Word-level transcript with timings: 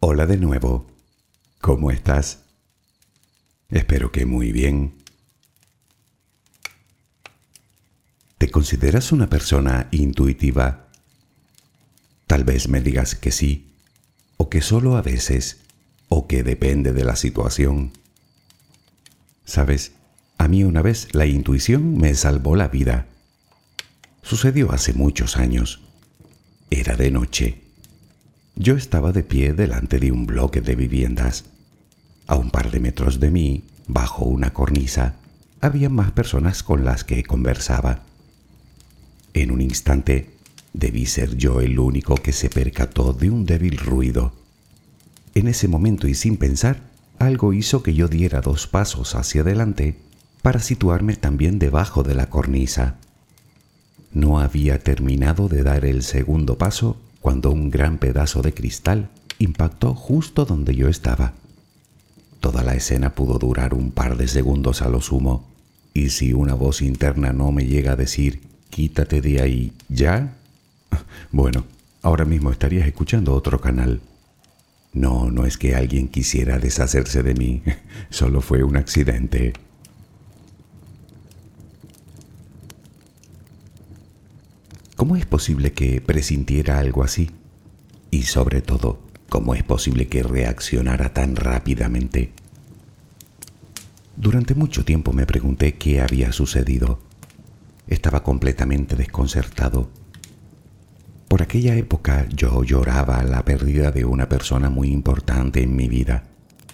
Hola 0.00 0.26
de 0.26 0.36
nuevo. 0.36 0.86
¿Cómo 1.60 1.90
estás? 1.90 2.44
Espero 3.68 4.12
que 4.12 4.26
muy 4.26 4.52
bien. 4.52 4.94
¿Te 8.38 8.48
consideras 8.48 9.10
una 9.10 9.28
persona 9.28 9.88
intuitiva? 9.90 10.88
Tal 12.28 12.44
vez 12.44 12.68
me 12.68 12.80
digas 12.80 13.16
que 13.16 13.32
sí, 13.32 13.74
o 14.36 14.48
que 14.48 14.60
solo 14.60 14.96
a 14.96 15.02
veces, 15.02 15.62
o 16.08 16.28
que 16.28 16.44
depende 16.44 16.92
de 16.92 17.02
la 17.02 17.16
situación. 17.16 17.90
Sabes, 19.44 19.94
a 20.38 20.46
mí 20.46 20.62
una 20.62 20.80
vez 20.80 21.12
la 21.12 21.26
intuición 21.26 21.98
me 21.98 22.14
salvó 22.14 22.54
la 22.54 22.68
vida. 22.68 23.08
Sucedió 24.22 24.70
hace 24.70 24.92
muchos 24.92 25.36
años. 25.36 25.80
Era 26.70 26.94
de 26.94 27.10
noche. 27.10 27.67
Yo 28.60 28.76
estaba 28.76 29.12
de 29.12 29.22
pie 29.22 29.52
delante 29.52 30.00
de 30.00 30.10
un 30.10 30.26
bloque 30.26 30.60
de 30.60 30.74
viviendas. 30.74 31.44
A 32.26 32.34
un 32.34 32.50
par 32.50 32.72
de 32.72 32.80
metros 32.80 33.20
de 33.20 33.30
mí, 33.30 33.62
bajo 33.86 34.24
una 34.24 34.52
cornisa, 34.52 35.14
había 35.60 35.88
más 35.88 36.10
personas 36.10 36.64
con 36.64 36.84
las 36.84 37.04
que 37.04 37.22
conversaba. 37.22 38.02
En 39.32 39.52
un 39.52 39.60
instante, 39.60 40.30
debí 40.72 41.06
ser 41.06 41.36
yo 41.36 41.60
el 41.60 41.78
único 41.78 42.16
que 42.16 42.32
se 42.32 42.50
percató 42.50 43.12
de 43.12 43.30
un 43.30 43.46
débil 43.46 43.78
ruido. 43.78 44.32
En 45.36 45.46
ese 45.46 45.68
momento 45.68 46.08
y 46.08 46.14
sin 46.16 46.36
pensar, 46.36 46.80
algo 47.20 47.52
hizo 47.52 47.84
que 47.84 47.94
yo 47.94 48.08
diera 48.08 48.40
dos 48.40 48.66
pasos 48.66 49.14
hacia 49.14 49.42
adelante 49.42 49.98
para 50.42 50.58
situarme 50.58 51.14
también 51.14 51.60
debajo 51.60 52.02
de 52.02 52.16
la 52.16 52.28
cornisa. 52.28 52.96
No 54.12 54.40
había 54.40 54.80
terminado 54.80 55.48
de 55.48 55.62
dar 55.62 55.84
el 55.84 56.02
segundo 56.02 56.58
paso 56.58 56.96
cuando 57.28 57.50
un 57.50 57.68
gran 57.68 57.98
pedazo 57.98 58.40
de 58.40 58.54
cristal 58.54 59.10
impactó 59.38 59.94
justo 59.94 60.46
donde 60.46 60.74
yo 60.74 60.88
estaba. 60.88 61.34
Toda 62.40 62.62
la 62.62 62.74
escena 62.74 63.14
pudo 63.14 63.38
durar 63.38 63.74
un 63.74 63.90
par 63.90 64.16
de 64.16 64.26
segundos 64.26 64.80
a 64.80 64.88
lo 64.88 65.02
sumo, 65.02 65.46
y 65.92 66.08
si 66.08 66.32
una 66.32 66.54
voz 66.54 66.80
interna 66.80 67.34
no 67.34 67.52
me 67.52 67.66
llega 67.66 67.92
a 67.92 67.96
decir, 67.96 68.40
quítate 68.70 69.20
de 69.20 69.42
ahí, 69.42 69.72
¿ya? 69.90 70.36
Bueno, 71.30 71.66
ahora 72.00 72.24
mismo 72.24 72.50
estarías 72.50 72.86
escuchando 72.86 73.34
otro 73.34 73.60
canal. 73.60 74.00
No, 74.94 75.30
no 75.30 75.44
es 75.44 75.58
que 75.58 75.74
alguien 75.74 76.08
quisiera 76.08 76.58
deshacerse 76.58 77.22
de 77.22 77.34
mí, 77.34 77.62
solo 78.08 78.40
fue 78.40 78.62
un 78.62 78.78
accidente. 78.78 79.52
¿Cómo 84.98 85.14
es 85.14 85.26
posible 85.26 85.74
que 85.74 86.00
presintiera 86.00 86.80
algo 86.80 87.04
así? 87.04 87.30
Y 88.10 88.24
sobre 88.24 88.62
todo, 88.62 88.98
¿cómo 89.28 89.54
es 89.54 89.62
posible 89.62 90.08
que 90.08 90.24
reaccionara 90.24 91.14
tan 91.14 91.36
rápidamente? 91.36 92.32
Durante 94.16 94.56
mucho 94.56 94.84
tiempo 94.84 95.12
me 95.12 95.24
pregunté 95.24 95.74
qué 95.74 96.00
había 96.00 96.32
sucedido. 96.32 96.98
Estaba 97.86 98.24
completamente 98.24 98.96
desconcertado. 98.96 99.88
Por 101.28 101.42
aquella 101.42 101.76
época 101.76 102.26
yo 102.30 102.64
lloraba 102.64 103.22
la 103.22 103.44
pérdida 103.44 103.92
de 103.92 104.04
una 104.04 104.28
persona 104.28 104.68
muy 104.68 104.88
importante 104.88 105.62
en 105.62 105.76
mi 105.76 105.86
vida, 105.86 106.24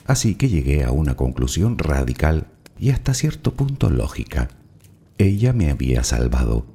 así 0.07 0.37
que 0.37 0.49
llegué 0.49 0.83
a 0.83 0.93
una 0.93 1.15
conclusión 1.15 1.77
radical 1.77 2.47
y 2.79 2.89
hasta 2.89 3.13
cierto 3.13 3.53
punto 3.53 3.91
lógica. 3.91 4.49
Ella 5.19 5.53
me 5.53 5.71
había 5.71 6.03
salvado. 6.05 6.74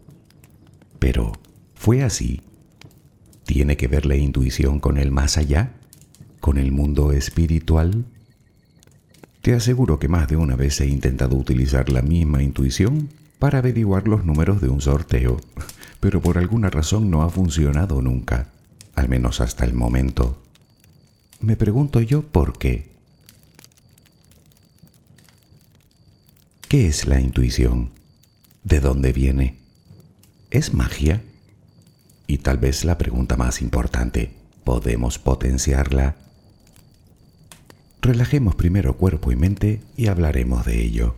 Pero, 0.99 1.31
¿fue 1.73 2.03
así? 2.03 2.41
¿Tiene 3.45 3.77
que 3.77 3.87
ver 3.87 4.05
la 4.05 4.15
intuición 4.15 4.79
con 4.79 4.97
el 4.97 5.11
más 5.11 5.37
allá? 5.37 5.73
¿Con 6.39 6.57
el 6.57 6.71
mundo 6.71 7.11
espiritual? 7.11 8.05
Te 9.41 9.53
aseguro 9.53 9.99
que 9.99 10.09
más 10.09 10.27
de 10.27 10.35
una 10.35 10.55
vez 10.55 10.79
he 10.81 10.87
intentado 10.87 11.35
utilizar 11.35 11.89
la 11.89 12.01
misma 12.01 12.43
intuición 12.43 13.09
para 13.39 13.59
averiguar 13.59 14.07
los 14.07 14.25
números 14.25 14.61
de 14.61 14.67
un 14.67 14.81
sorteo, 14.81 15.39
pero 15.99 16.21
por 16.21 16.37
alguna 16.37 16.69
razón 16.69 17.09
no 17.09 17.23
ha 17.23 17.29
funcionado 17.29 18.01
nunca, 18.01 18.49
al 18.95 19.07
menos 19.07 19.39
hasta 19.39 19.65
el 19.65 19.73
momento. 19.73 20.41
Me 21.39 21.55
pregunto 21.55 22.01
yo 22.01 22.21
por 22.21 22.57
qué. 22.57 22.89
¿Qué 26.67 26.87
es 26.87 27.07
la 27.07 27.19
intuición? 27.19 27.91
¿De 28.63 28.81
dónde 28.81 29.13
viene? 29.13 29.58
¿Es 30.51 30.73
magia? 30.73 31.21
Y 32.27 32.39
tal 32.39 32.57
vez 32.57 32.83
la 32.85 32.97
pregunta 32.97 33.37
más 33.37 33.61
importante, 33.61 34.31
¿podemos 34.63 35.19
potenciarla? 35.19 36.15
Relajemos 38.01 38.55
primero 38.55 38.95
cuerpo 38.95 39.31
y 39.31 39.35
mente 39.35 39.81
y 39.97 40.07
hablaremos 40.07 40.65
de 40.65 40.81
ello. 40.81 41.15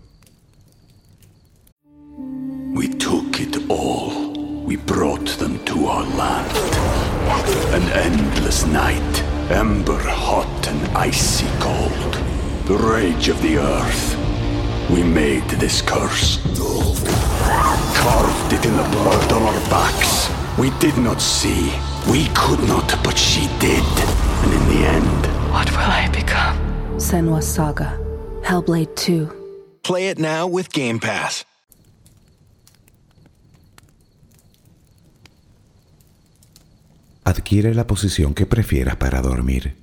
we 2.74 2.88
took 2.88 3.40
it 3.40 3.70
all. 3.70 4.32
We 4.66 4.76
brought 4.78 5.28
them 5.38 5.64
to 5.66 5.86
our 5.86 6.06
land. 6.16 6.52
An 7.78 7.84
endless 8.08 8.66
night, 8.66 9.14
ember 9.52 10.00
hot 10.00 10.68
and 10.68 10.98
icy 10.98 11.48
cold. 11.60 12.14
The 12.66 12.78
rage 12.78 13.28
of 13.28 13.42
the 13.42 13.58
earth. 13.58 14.18
We 14.90 15.04
made 15.04 15.48
this 15.60 15.82
curse. 15.82 16.40
Carved 18.02 18.51
it 18.62 18.68
in 18.68 18.78
the 18.78 18.84
blood 18.90 19.32
on 19.32 19.44
our 19.44 19.60
backs. 19.70 20.30
We 20.58 20.70
did 20.80 20.98
not 20.98 21.22
see. 21.22 21.72
We 22.10 22.28
could 22.34 22.60
not, 22.68 22.88
but 23.04 23.18
she 23.18 23.48
did. 23.60 23.84
And 24.44 24.54
in 24.54 24.64
the 24.70 24.88
end, 24.88 25.28
What 25.52 25.70
will 25.72 25.92
I 25.92 26.08
become? 26.12 26.58
Senwa 26.98 27.42
Saga. 27.42 27.98
Hellblade 28.44 28.96
2. 28.96 29.28
Play 29.84 30.10
it 30.10 30.18
now 30.18 30.48
with 30.48 30.72
Game 30.72 31.00
Pass. 31.00 31.46
Adquiere 37.24 37.74
la 37.76 37.86
posición 37.86 38.34
que 38.34 38.46
prefieras 38.46 38.96
para 38.96 39.22
dormir. 39.22 39.76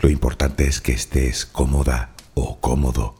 Lo 0.00 0.08
importante 0.08 0.66
es 0.66 0.80
que 0.80 0.92
estés 0.92 1.44
cómoda 1.44 2.10
o 2.34 2.58
cómodo. 2.58 3.19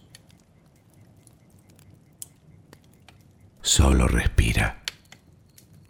Solo 3.73 4.05
respira 4.09 4.81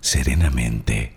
serenamente. 0.01 1.13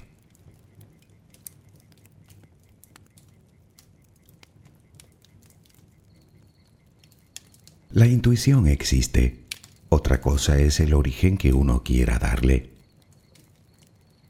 La 7.90 8.06
intuición 8.06 8.66
existe. 8.66 9.44
Otra 9.90 10.22
cosa 10.22 10.58
es 10.58 10.80
el 10.80 10.94
origen 10.94 11.36
que 11.36 11.52
uno 11.52 11.82
quiera 11.82 12.18
darle. 12.18 12.70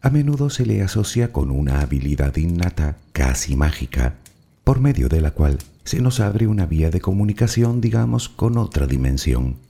A 0.00 0.10
menudo 0.10 0.50
se 0.50 0.66
le 0.66 0.82
asocia 0.82 1.30
con 1.30 1.52
una 1.52 1.82
habilidad 1.82 2.34
innata, 2.34 2.98
casi 3.12 3.54
mágica, 3.54 4.16
por 4.64 4.80
medio 4.80 5.08
de 5.08 5.20
la 5.20 5.30
cual 5.30 5.58
se 5.84 6.00
nos 6.00 6.18
abre 6.18 6.48
una 6.48 6.66
vía 6.66 6.90
de 6.90 7.00
comunicación, 7.00 7.80
digamos, 7.80 8.28
con 8.28 8.58
otra 8.58 8.88
dimensión. 8.88 9.63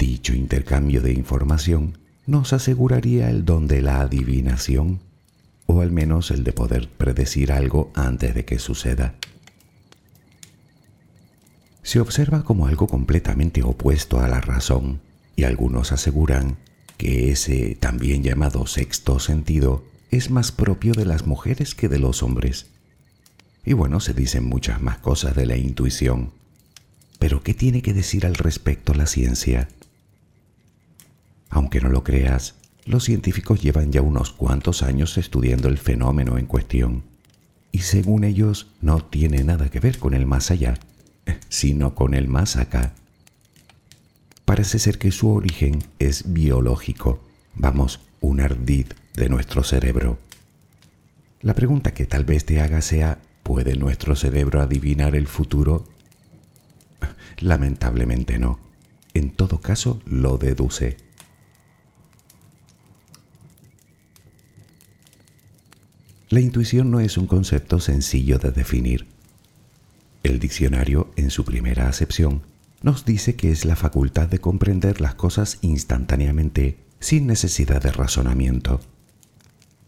Dicho 0.00 0.34
intercambio 0.34 1.00
de 1.00 1.12
información 1.12 1.98
nos 2.26 2.52
aseguraría 2.52 3.30
el 3.30 3.44
don 3.44 3.68
de 3.68 3.82
la 3.82 4.00
adivinación, 4.00 4.98
o 5.66 5.80
al 5.80 5.92
menos 5.92 6.32
el 6.32 6.42
de 6.42 6.52
poder 6.52 6.88
predecir 6.88 7.52
algo 7.52 7.92
antes 7.94 8.34
de 8.34 8.44
que 8.44 8.58
suceda 8.58 9.14
se 11.82 11.98
observa 11.98 12.44
como 12.44 12.68
algo 12.68 12.86
completamente 12.86 13.64
opuesto 13.64 14.20
a 14.20 14.28
la 14.28 14.40
razón 14.40 15.00
y 15.34 15.42
algunos 15.42 15.90
aseguran 15.90 16.56
que 16.96 17.32
ese 17.32 17.74
también 17.74 18.22
llamado 18.22 18.66
sexto 18.68 19.18
sentido 19.18 19.84
es 20.12 20.30
más 20.30 20.52
propio 20.52 20.92
de 20.92 21.04
las 21.04 21.26
mujeres 21.26 21.74
que 21.74 21.88
de 21.88 21.98
los 21.98 22.22
hombres. 22.22 22.66
Y 23.64 23.72
bueno, 23.72 23.98
se 23.98 24.14
dicen 24.14 24.44
muchas 24.44 24.80
más 24.80 24.98
cosas 24.98 25.34
de 25.34 25.46
la 25.46 25.56
intuición. 25.56 26.32
Pero 27.18 27.42
¿qué 27.42 27.54
tiene 27.54 27.82
que 27.82 27.92
decir 27.92 28.24
al 28.24 28.36
respecto 28.36 28.94
la 28.94 29.06
ciencia? 29.06 29.68
Aunque 31.50 31.80
no 31.80 31.88
lo 31.88 32.04
creas, 32.04 32.54
los 32.86 33.04
científicos 33.04 33.60
llevan 33.60 33.92
ya 33.92 34.02
unos 34.02 34.32
cuantos 34.32 34.82
años 34.82 35.18
estudiando 35.18 35.68
el 35.68 35.78
fenómeno 35.78 36.38
en 36.38 36.46
cuestión, 36.46 37.02
y 37.72 37.80
según 37.80 38.24
ellos 38.24 38.68
no 38.80 39.04
tiene 39.04 39.44
nada 39.44 39.68
que 39.68 39.80
ver 39.80 39.98
con 39.98 40.14
el 40.14 40.26
más 40.26 40.50
allá, 40.50 40.78
sino 41.48 41.94
con 41.94 42.14
el 42.14 42.28
más 42.28 42.56
acá. 42.56 42.94
Parece 44.44 44.78
ser 44.78 44.98
que 44.98 45.12
su 45.12 45.30
origen 45.30 45.84
es 45.98 46.32
biológico, 46.32 47.20
vamos, 47.54 48.00
un 48.20 48.40
ardid 48.40 48.86
de 49.14 49.28
nuestro 49.28 49.62
cerebro. 49.62 50.18
La 51.42 51.54
pregunta 51.54 51.94
que 51.94 52.06
tal 52.06 52.24
vez 52.24 52.44
te 52.44 52.60
haga 52.60 52.82
sea, 52.82 53.18
¿puede 53.42 53.76
nuestro 53.76 54.16
cerebro 54.16 54.60
adivinar 54.60 55.14
el 55.14 55.26
futuro? 55.26 55.86
Lamentablemente 57.38 58.38
no. 58.38 58.58
En 59.14 59.30
todo 59.30 59.60
caso, 59.60 60.00
lo 60.04 60.38
deduce. 60.38 60.96
La 66.30 66.40
intuición 66.40 66.90
no 66.90 67.00
es 67.00 67.18
un 67.18 67.26
concepto 67.26 67.80
sencillo 67.80 68.38
de 68.38 68.50
definir 68.50 69.06
el 70.22 70.38
diccionario, 70.38 71.10
en 71.16 71.30
su 71.30 71.44
primera 71.44 71.88
acepción, 71.88 72.42
nos 72.82 73.04
dice 73.04 73.36
que 73.36 73.50
es 73.50 73.64
la 73.64 73.76
facultad 73.76 74.28
de 74.28 74.38
comprender 74.38 75.00
las 75.00 75.14
cosas 75.14 75.58
instantáneamente, 75.62 76.78
sin 76.98 77.26
necesidad 77.26 77.82
de 77.82 77.90
razonamiento. 77.90 78.80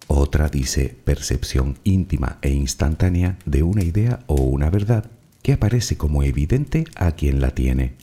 Otra 0.07 0.49
dice 0.49 0.97
percepción 1.05 1.79
íntima 1.85 2.39
e 2.41 2.51
instantánea 2.51 3.39
de 3.45 3.63
una 3.63 3.83
idea 3.83 4.21
o 4.27 4.37
una 4.37 4.71
verdad 4.71 5.11
que 5.43 5.53
aparece 5.53 5.97
como 5.97 6.23
evidente 6.23 6.85
a 6.97 7.13
quien 7.13 7.41
la 7.41 7.51
tiene. 7.51 7.95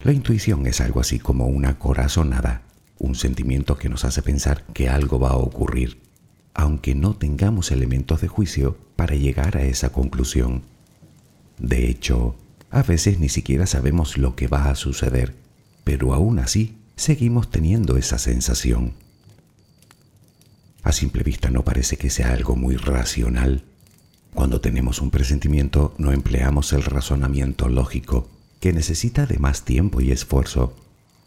La 0.00 0.12
intuición 0.12 0.66
es 0.66 0.80
algo 0.80 1.00
así 1.00 1.18
como 1.18 1.46
una 1.46 1.78
corazonada, 1.78 2.62
un 2.98 3.14
sentimiento 3.14 3.78
que 3.78 3.88
nos 3.88 4.04
hace 4.04 4.22
pensar 4.22 4.64
que 4.72 4.88
algo 4.88 5.18
va 5.20 5.30
a 5.30 5.36
ocurrir, 5.36 6.00
aunque 6.58 6.96
no 6.96 7.14
tengamos 7.14 7.70
elementos 7.70 8.20
de 8.20 8.26
juicio 8.26 8.76
para 8.96 9.14
llegar 9.14 9.56
a 9.56 9.62
esa 9.62 9.92
conclusión. 9.92 10.62
De 11.56 11.88
hecho, 11.88 12.34
a 12.68 12.82
veces 12.82 13.20
ni 13.20 13.28
siquiera 13.28 13.64
sabemos 13.64 14.18
lo 14.18 14.34
que 14.34 14.48
va 14.48 14.68
a 14.68 14.74
suceder, 14.74 15.36
pero 15.84 16.12
aún 16.14 16.40
así 16.40 16.76
seguimos 16.96 17.48
teniendo 17.48 17.96
esa 17.96 18.18
sensación. 18.18 18.94
A 20.82 20.90
simple 20.90 21.22
vista 21.22 21.48
no 21.48 21.62
parece 21.62 21.96
que 21.96 22.10
sea 22.10 22.32
algo 22.32 22.56
muy 22.56 22.74
racional. 22.74 23.62
Cuando 24.34 24.60
tenemos 24.60 25.00
un 25.00 25.12
presentimiento 25.12 25.94
no 25.96 26.10
empleamos 26.10 26.72
el 26.72 26.82
razonamiento 26.82 27.68
lógico, 27.68 28.28
que 28.58 28.72
necesita 28.72 29.26
de 29.26 29.38
más 29.38 29.64
tiempo 29.64 30.00
y 30.00 30.10
esfuerzo. 30.10 30.74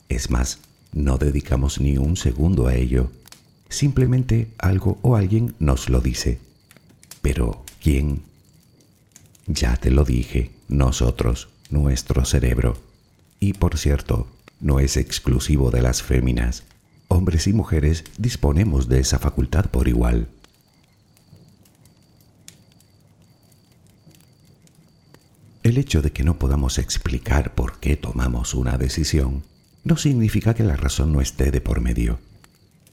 Es 0.10 0.30
más, 0.30 0.60
no 0.92 1.18
dedicamos 1.18 1.80
ni 1.80 1.98
un 1.98 2.18
segundo 2.18 2.68
a 2.68 2.76
ello. 2.76 3.12
Simplemente 3.72 4.50
algo 4.58 5.00
o 5.02 5.16
alguien 5.16 5.56
nos 5.58 5.90
lo 5.90 6.02
dice. 6.02 6.40
Pero, 7.22 7.64
¿quién? 7.82 8.22
Ya 9.48 9.78
te 9.78 9.92
lo 9.92 10.04
dije, 10.04 10.52
nosotros, 10.68 11.48
nuestro 11.70 12.26
cerebro. 12.26 12.78
Y 13.40 13.54
por 13.54 13.78
cierto, 13.78 14.28
no 14.60 14.82
es 14.82 14.98
exclusivo 14.98 15.72
de 15.72 15.82
las 15.82 16.04
féminas. 16.04 16.64
Hombres 17.08 17.48
y 17.48 17.54
mujeres 17.54 18.04
disponemos 18.18 18.90
de 18.90 19.00
esa 19.00 19.20
facultad 19.20 19.68
por 19.68 19.88
igual. 19.88 20.28
El 25.64 25.78
hecho 25.78 26.02
de 26.02 26.12
que 26.12 26.26
no 26.26 26.38
podamos 26.38 26.78
explicar 26.78 27.56
por 27.56 27.80
qué 27.80 27.96
tomamos 27.96 28.54
una 28.54 28.78
decisión 28.78 29.44
no 29.86 29.96
significa 29.96 30.54
que 30.54 30.64
la 30.64 30.76
razón 30.76 31.14
no 31.14 31.22
esté 31.22 31.52
de 31.52 31.62
por 31.62 31.80
medio. 31.80 32.20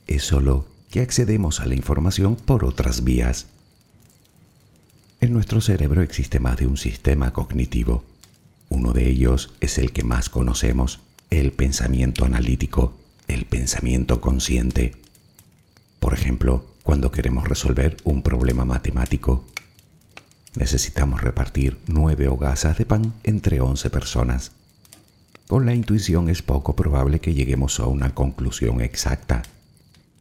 Es 0.09 0.25
solo 0.25 0.67
que 0.91 1.01
accedemos 1.01 1.61
a 1.61 1.67
la 1.67 1.75
información 1.75 2.35
por 2.35 2.65
otras 2.65 3.05
vías. 3.05 3.47
En 5.21 5.35
nuestro 5.35 5.61
cerebro 5.61 6.01
existe 6.01 6.41
más 6.41 6.57
de 6.57 6.67
un 6.67 6.79
sistema 6.79 7.33
cognitivo. 7.35 8.05
Uno 8.71 8.95
de 8.95 9.07
ellos 9.07 9.53
es 9.61 9.77
el 9.77 9.93
que 9.93 10.05
más 10.05 10.31
conocemos, 10.31 11.01
el 11.29 11.53
pensamiento 11.53 12.25
analítico, 12.25 12.95
el 13.29 13.45
pensamiento 13.45 14.23
consciente. 14.23 14.97
Por 16.01 16.15
ejemplo, 16.15 16.65
cuando 16.83 17.13
queremos 17.13 17.47
resolver 17.47 17.99
un 18.05 18.23
problema 18.23 18.65
matemático, 18.65 19.45
necesitamos 20.55 21.21
repartir 21.21 21.77
nueve 21.87 22.29
hogazas 22.29 22.79
de 22.79 22.87
pan 22.87 23.13
entre 23.25 23.61
once 23.61 23.91
personas. 23.91 24.53
Con 25.49 25.67
la 25.67 25.75
intuición 25.75 26.31
es 26.31 26.41
poco 26.41 26.75
probable 26.75 27.21
que 27.21 27.35
lleguemos 27.35 27.79
a 27.79 27.87
una 27.87 28.15
conclusión 28.15 28.81
exacta. 28.81 29.43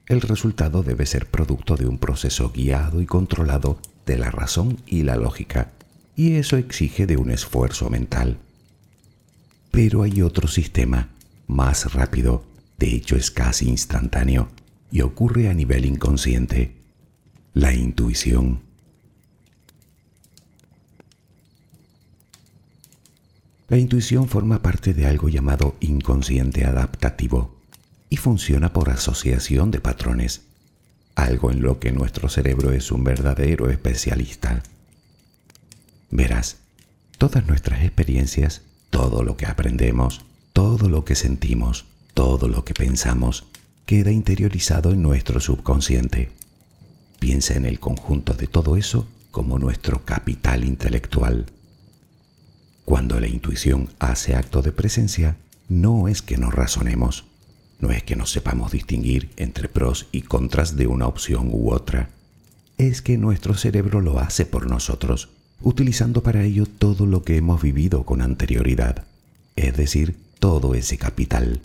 El 0.08 0.22
resultado 0.22 0.84
debe 0.84 1.06
ser 1.06 1.30
producto 1.30 1.76
de 1.76 1.86
un 1.86 1.98
proceso 1.98 2.52
guiado 2.54 3.02
y 3.02 3.06
controlado 3.06 3.78
de 4.06 4.18
la 4.18 4.32
razón 4.32 4.78
y 4.88 5.04
la 5.04 5.18
lógica, 5.18 5.74
y 6.16 6.36
eso 6.36 6.56
exige 6.56 7.06
de 7.06 7.18
un 7.18 7.30
esfuerzo 7.30 7.90
mental. 7.90 8.38
Pero 9.70 10.04
hay 10.04 10.22
otro 10.22 10.48
sistema, 10.48 11.10
más 11.46 11.94
rápido, 11.94 12.46
de 12.80 12.96
hecho 12.96 13.18
es 13.18 13.32
casi 13.32 13.68
instantáneo, 13.68 14.48
y 14.92 15.02
ocurre 15.02 15.50
a 15.50 15.54
nivel 15.54 15.84
inconsciente, 15.84 16.78
la 17.54 17.74
intuición. 17.74 18.62
La 23.68 23.78
intuición 23.78 24.30
forma 24.30 24.62
parte 24.62 24.94
de 24.94 25.06
algo 25.06 25.28
llamado 25.28 25.76
inconsciente 25.82 26.64
adaptativo 26.64 27.57
y 28.10 28.18
funciona 28.18 28.74
por 28.74 28.90
asociación 28.90 29.72
de 29.72 29.80
patrones, 29.80 30.42
algo 31.16 31.52
en 31.52 31.62
lo 31.62 31.80
que 31.80 31.92
nuestro 31.92 32.30
cerebro 32.30 32.72
es 32.72 32.92
un 32.92 33.04
verdadero 33.04 33.70
especialista. 33.70 34.62
Verás, 36.10 36.58
todas 37.18 37.46
nuestras 37.48 37.84
experiencias, 37.84 38.62
todo 38.90 39.24
lo 39.24 39.36
que 39.36 39.46
aprendemos, 39.46 40.22
todo 40.54 40.90
lo 40.90 41.06
que 41.06 41.16
sentimos, 41.16 41.86
todo 42.14 42.48
lo 42.48 42.64
que 42.64 42.74
pensamos, 42.74 43.46
queda 43.86 44.12
interiorizado 44.12 44.92
en 44.92 45.02
nuestro 45.02 45.40
subconsciente. 45.40 46.32
Piensa 47.20 47.56
en 47.56 47.66
el 47.66 47.80
conjunto 47.80 48.34
de 48.34 48.48
todo 48.48 48.76
eso 48.76 49.08
como 49.32 49.60
nuestro 49.60 50.04
capital 50.06 50.64
intelectual. 50.64 51.46
Cuando 52.86 53.20
la 53.20 53.28
intuición 53.28 53.90
hace 54.00 54.36
acto 54.36 54.62
de 54.62 54.72
presencia, 54.72 55.36
no 55.68 56.08
es 56.08 56.22
que 56.22 56.38
nos 56.38 56.54
razonemos, 56.54 57.26
no 57.80 57.92
es 57.92 58.04
que 58.04 58.16
nos 58.16 58.32
sepamos 58.32 58.72
distinguir 58.72 59.30
entre 59.38 59.70
pros 59.70 60.08
y 60.12 60.22
contras 60.22 60.76
de 60.76 60.88
una 60.88 61.08
opción 61.08 61.50
u 61.52 61.72
otra, 61.72 62.10
es 62.78 63.02
que 63.02 63.18
nuestro 63.18 63.54
cerebro 63.54 64.02
lo 64.02 64.20
hace 64.20 64.46
por 64.46 64.68
nosotros, 64.68 65.30
utilizando 65.62 66.24
para 66.24 66.44
ello 66.44 66.66
todo 66.66 67.06
lo 67.06 67.24
que 67.24 67.38
hemos 67.38 67.62
vivido 67.62 68.04
con 68.04 68.22
anterioridad, 68.22 69.06
es 69.56 69.76
decir, 69.76 70.16
todo 70.40 70.76
ese 70.76 70.98
capital. 70.98 71.62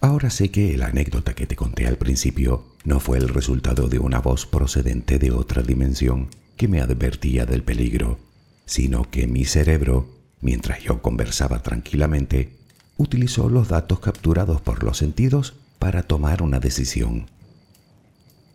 Ahora 0.00 0.30
sé 0.30 0.50
que 0.50 0.76
la 0.76 0.86
anécdota 0.86 1.34
que 1.34 1.46
te 1.46 1.56
conté 1.56 1.86
al 1.86 1.96
principio 1.96 2.64
no 2.84 3.00
fue 3.00 3.18
el 3.18 3.28
resultado 3.28 3.88
de 3.88 3.98
una 3.98 4.20
voz 4.20 4.46
procedente 4.46 5.18
de 5.18 5.30
otra 5.30 5.62
dimensión 5.62 6.28
que 6.56 6.68
me 6.68 6.80
advertía 6.80 7.46
del 7.46 7.62
peligro 7.62 8.18
sino 8.66 9.08
que 9.10 9.26
mi 9.28 9.44
cerebro, 9.44 10.08
mientras 10.40 10.82
yo 10.82 11.00
conversaba 11.00 11.62
tranquilamente, 11.62 12.50
utilizó 12.96 13.48
los 13.48 13.68
datos 13.68 14.00
capturados 14.00 14.60
por 14.60 14.82
los 14.82 14.98
sentidos 14.98 15.54
para 15.78 16.02
tomar 16.02 16.42
una 16.42 16.60
decisión. 16.60 17.26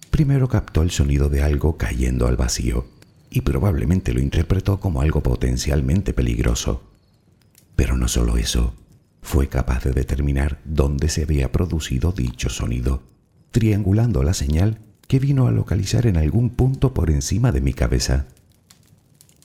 Primero 0.10 0.50
captó 0.50 0.82
el 0.82 0.92
sonido 0.92 1.30
de 1.30 1.42
algo 1.42 1.78
cayendo 1.78 2.28
al 2.28 2.38
vacío 2.38 2.86
y 3.30 3.42
probablemente 3.42 4.14
lo 4.14 4.20
interpretó 4.20 4.80
como 4.80 5.02
algo 5.02 5.22
potencialmente 5.22 6.14
peligroso. 6.14 6.84
Pero 7.76 7.96
no 7.96 8.08
solo 8.08 8.38
eso, 8.38 8.74
fue 9.22 9.48
capaz 9.48 9.84
de 9.84 9.92
determinar 9.92 10.60
dónde 10.66 11.08
se 11.08 11.24
había 11.24 11.52
producido 11.52 12.12
dicho 12.12 12.50
sonido, 12.50 13.04
triangulando 13.52 14.24
la 14.24 14.34
señal 14.34 14.80
que 15.08 15.20
vino 15.20 15.48
a 15.48 15.52
localizar 15.52 16.08
en 16.08 16.18
algún 16.18 16.50
punto 16.50 16.94
por 16.94 17.10
encima 17.10 17.52
de 17.52 17.62
mi 17.62 17.74
cabeza. 17.74 18.28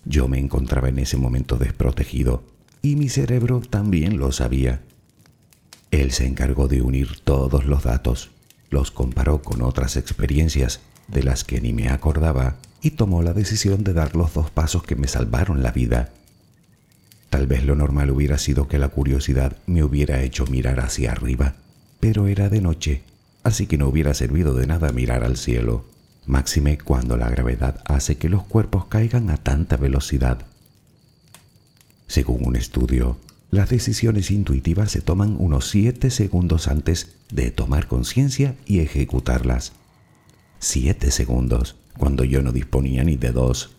Yo 0.04 0.28
me 0.28 0.38
encontraba 0.38 0.88
en 0.88 0.98
ese 0.98 1.16
momento 1.16 1.56
desprotegido 1.56 2.44
y 2.82 2.96
mi 2.96 3.08
cerebro 3.08 3.60
también 3.60 4.18
lo 4.18 4.32
sabía. 4.32 4.80
Él 5.90 6.12
se 6.12 6.26
encargó 6.26 6.68
de 6.68 6.82
unir 6.82 7.20
todos 7.24 7.64
los 7.64 7.84
datos, 7.84 8.30
los 8.70 8.90
comparó 8.90 9.42
con 9.42 9.62
otras 9.62 9.96
experiencias 9.96 10.80
de 11.08 11.22
las 11.22 11.44
que 11.44 11.60
ni 11.60 11.72
me 11.72 11.88
acordaba 11.88 12.56
y 12.82 12.92
tomó 12.92 13.22
la 13.22 13.32
decisión 13.32 13.84
de 13.84 13.92
dar 13.92 14.16
los 14.16 14.34
dos 14.34 14.50
pasos 14.50 14.82
que 14.82 14.96
me 14.96 15.08
salvaron 15.08 15.62
la 15.62 15.72
vida. 15.72 16.12
Tal 17.30 17.46
vez 17.46 17.64
lo 17.64 17.74
normal 17.74 18.10
hubiera 18.10 18.38
sido 18.38 18.68
que 18.68 18.78
la 18.78 18.88
curiosidad 18.88 19.56
me 19.66 19.82
hubiera 19.82 20.22
hecho 20.22 20.46
mirar 20.46 20.80
hacia 20.80 21.12
arriba, 21.12 21.54
pero 22.00 22.26
era 22.26 22.48
de 22.48 22.60
noche, 22.60 23.02
así 23.42 23.66
que 23.66 23.78
no 23.78 23.88
hubiera 23.88 24.14
servido 24.14 24.54
de 24.54 24.66
nada 24.66 24.92
mirar 24.92 25.24
al 25.24 25.36
cielo 25.36 25.84
máxime 26.26 26.76
cuando 26.78 27.16
la 27.16 27.30
gravedad 27.30 27.80
hace 27.86 28.16
que 28.16 28.28
los 28.28 28.44
cuerpos 28.44 28.86
caigan 28.86 29.30
a 29.30 29.36
tanta 29.36 29.76
velocidad. 29.76 30.38
Según 32.08 32.46
un 32.46 32.56
estudio, 32.56 33.16
las 33.56 33.70
decisiones 33.70 34.30
intuitivas 34.30 34.92
se 34.92 35.00
toman 35.00 35.34
unos 35.38 35.70
7 35.70 36.10
segundos 36.10 36.68
antes 36.68 37.16
de 37.30 37.50
tomar 37.50 37.88
conciencia 37.88 38.54
y 38.66 38.80
ejecutarlas. 38.80 39.72
7 40.58 41.10
segundos, 41.10 41.74
cuando 41.96 42.22
yo 42.24 42.42
no 42.42 42.52
disponía 42.52 43.02
ni 43.02 43.16
de 43.16 43.32
dos. 43.32 43.70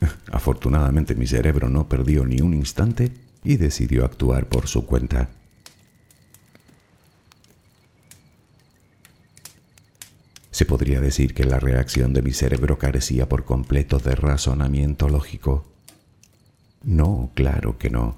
Afortunadamente 0.32 1.16
mi 1.16 1.26
cerebro 1.26 1.68
no 1.68 1.88
perdió 1.88 2.24
ni 2.24 2.40
un 2.40 2.54
instante 2.54 3.10
y 3.42 3.56
decidió 3.56 4.04
actuar 4.04 4.46
por 4.46 4.68
su 4.68 4.86
cuenta. 4.86 5.30
Se 10.52 10.64
podría 10.64 11.00
decir 11.00 11.34
que 11.34 11.44
la 11.44 11.58
reacción 11.58 12.12
de 12.12 12.22
mi 12.22 12.32
cerebro 12.32 12.78
carecía 12.78 13.28
por 13.28 13.44
completo 13.44 13.98
de 13.98 14.14
razonamiento 14.14 15.08
lógico. 15.08 15.64
No, 16.84 17.32
claro 17.34 17.78
que 17.78 17.90
no. 17.90 18.16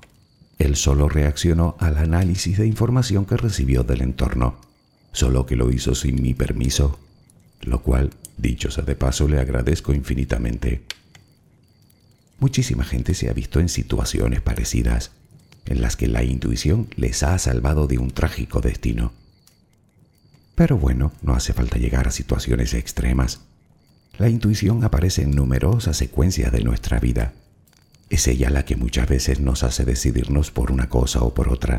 Él 0.61 0.77
solo 0.77 1.09
reaccionó 1.09 1.75
al 1.81 1.97
análisis 1.97 2.59
de 2.59 2.67
información 2.67 3.25
que 3.25 3.39
recibió 3.39 3.83
del 3.83 4.03
entorno, 4.03 4.61
solo 5.11 5.47
que 5.47 5.57
lo 5.57 5.73
hizo 5.73 5.95
sin 5.95 6.21
mi 6.21 6.35
permiso, 6.35 7.01
lo 7.63 7.83
cual, 7.83 8.11
dicho 8.37 8.71
sea 8.71 8.85
de 8.85 8.95
paso, 8.95 9.27
le 9.27 9.41
agradezco 9.41 9.95
infinitamente. 9.95 10.83
Muchísima 12.41 12.85
gente 12.85 13.15
se 13.15 13.31
ha 13.31 13.33
visto 13.33 13.59
en 13.59 13.71
situaciones 13.71 14.43
parecidas, 14.43 15.13
en 15.65 15.81
las 15.81 15.97
que 15.97 16.09
la 16.09 16.25
intuición 16.25 16.89
les 16.95 17.23
ha 17.23 17.39
salvado 17.39 17.87
de 17.87 17.97
un 17.97 18.11
trágico 18.11 18.61
destino. 18.61 19.13
Pero 20.57 20.77
bueno, 20.77 21.13
no 21.23 21.35
hace 21.35 21.55
falta 21.55 21.79
llegar 21.79 22.07
a 22.07 22.11
situaciones 22.13 22.75
extremas. 22.75 23.41
la 24.19 24.29
intuición 24.29 24.85
aparece 24.85 25.23
en 25.23 25.31
numerosas 25.31 25.97
secuencias 25.97 26.53
de 26.53 26.63
nuestra 26.63 27.01
vida. 27.01 27.33
Es 28.11 28.27
ella 28.27 28.51
la 28.51 28.65
que 28.65 28.75
muchas 28.75 29.09
veces 29.09 29.39
nos 29.39 29.63
hace 29.63 29.85
decidirnos 29.85 30.51
por 30.51 30.73
una 30.73 30.89
cosa 30.89 31.23
o 31.23 31.33
por 31.33 31.49
otra, 31.49 31.79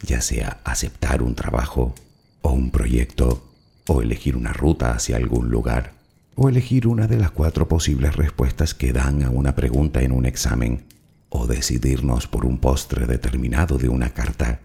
ya 0.00 0.20
sea 0.20 0.60
aceptar 0.64 1.22
un 1.22 1.34
trabajo 1.34 1.92
o 2.40 2.52
un 2.52 2.70
proyecto, 2.70 3.44
o 3.88 4.00
elegir 4.00 4.36
una 4.36 4.52
ruta 4.52 4.92
hacia 4.92 5.16
algún 5.16 5.50
lugar, 5.50 5.92
o 6.36 6.48
elegir 6.48 6.86
una 6.86 7.08
de 7.08 7.16
las 7.16 7.32
cuatro 7.32 7.66
posibles 7.66 8.14
respuestas 8.14 8.74
que 8.74 8.92
dan 8.92 9.24
a 9.24 9.30
una 9.30 9.56
pregunta 9.56 10.02
en 10.02 10.12
un 10.12 10.24
examen, 10.24 10.84
o 11.28 11.48
decidirnos 11.48 12.28
por 12.28 12.46
un 12.46 12.58
postre 12.58 13.06
determinado 13.06 13.76
de 13.76 13.88
una 13.88 14.10
carta. 14.10 14.60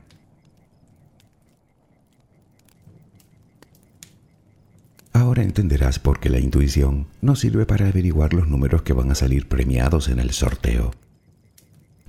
Ahora 5.13 5.41
entenderás 5.41 5.97
por 5.97 6.19
qué 6.19 6.29
la 6.29 6.39
intuición 6.39 7.07
no 7.21 7.35
sirve 7.35 7.65
para 7.65 7.87
averiguar 7.87 8.33
los 8.35 8.47
números 8.47 8.83
que 8.83 8.93
van 8.93 9.09
a 9.09 9.15
salir 9.15 9.47
premiados 9.47 10.09
en 10.09 10.19
el 10.19 10.29
sorteo. 10.29 10.91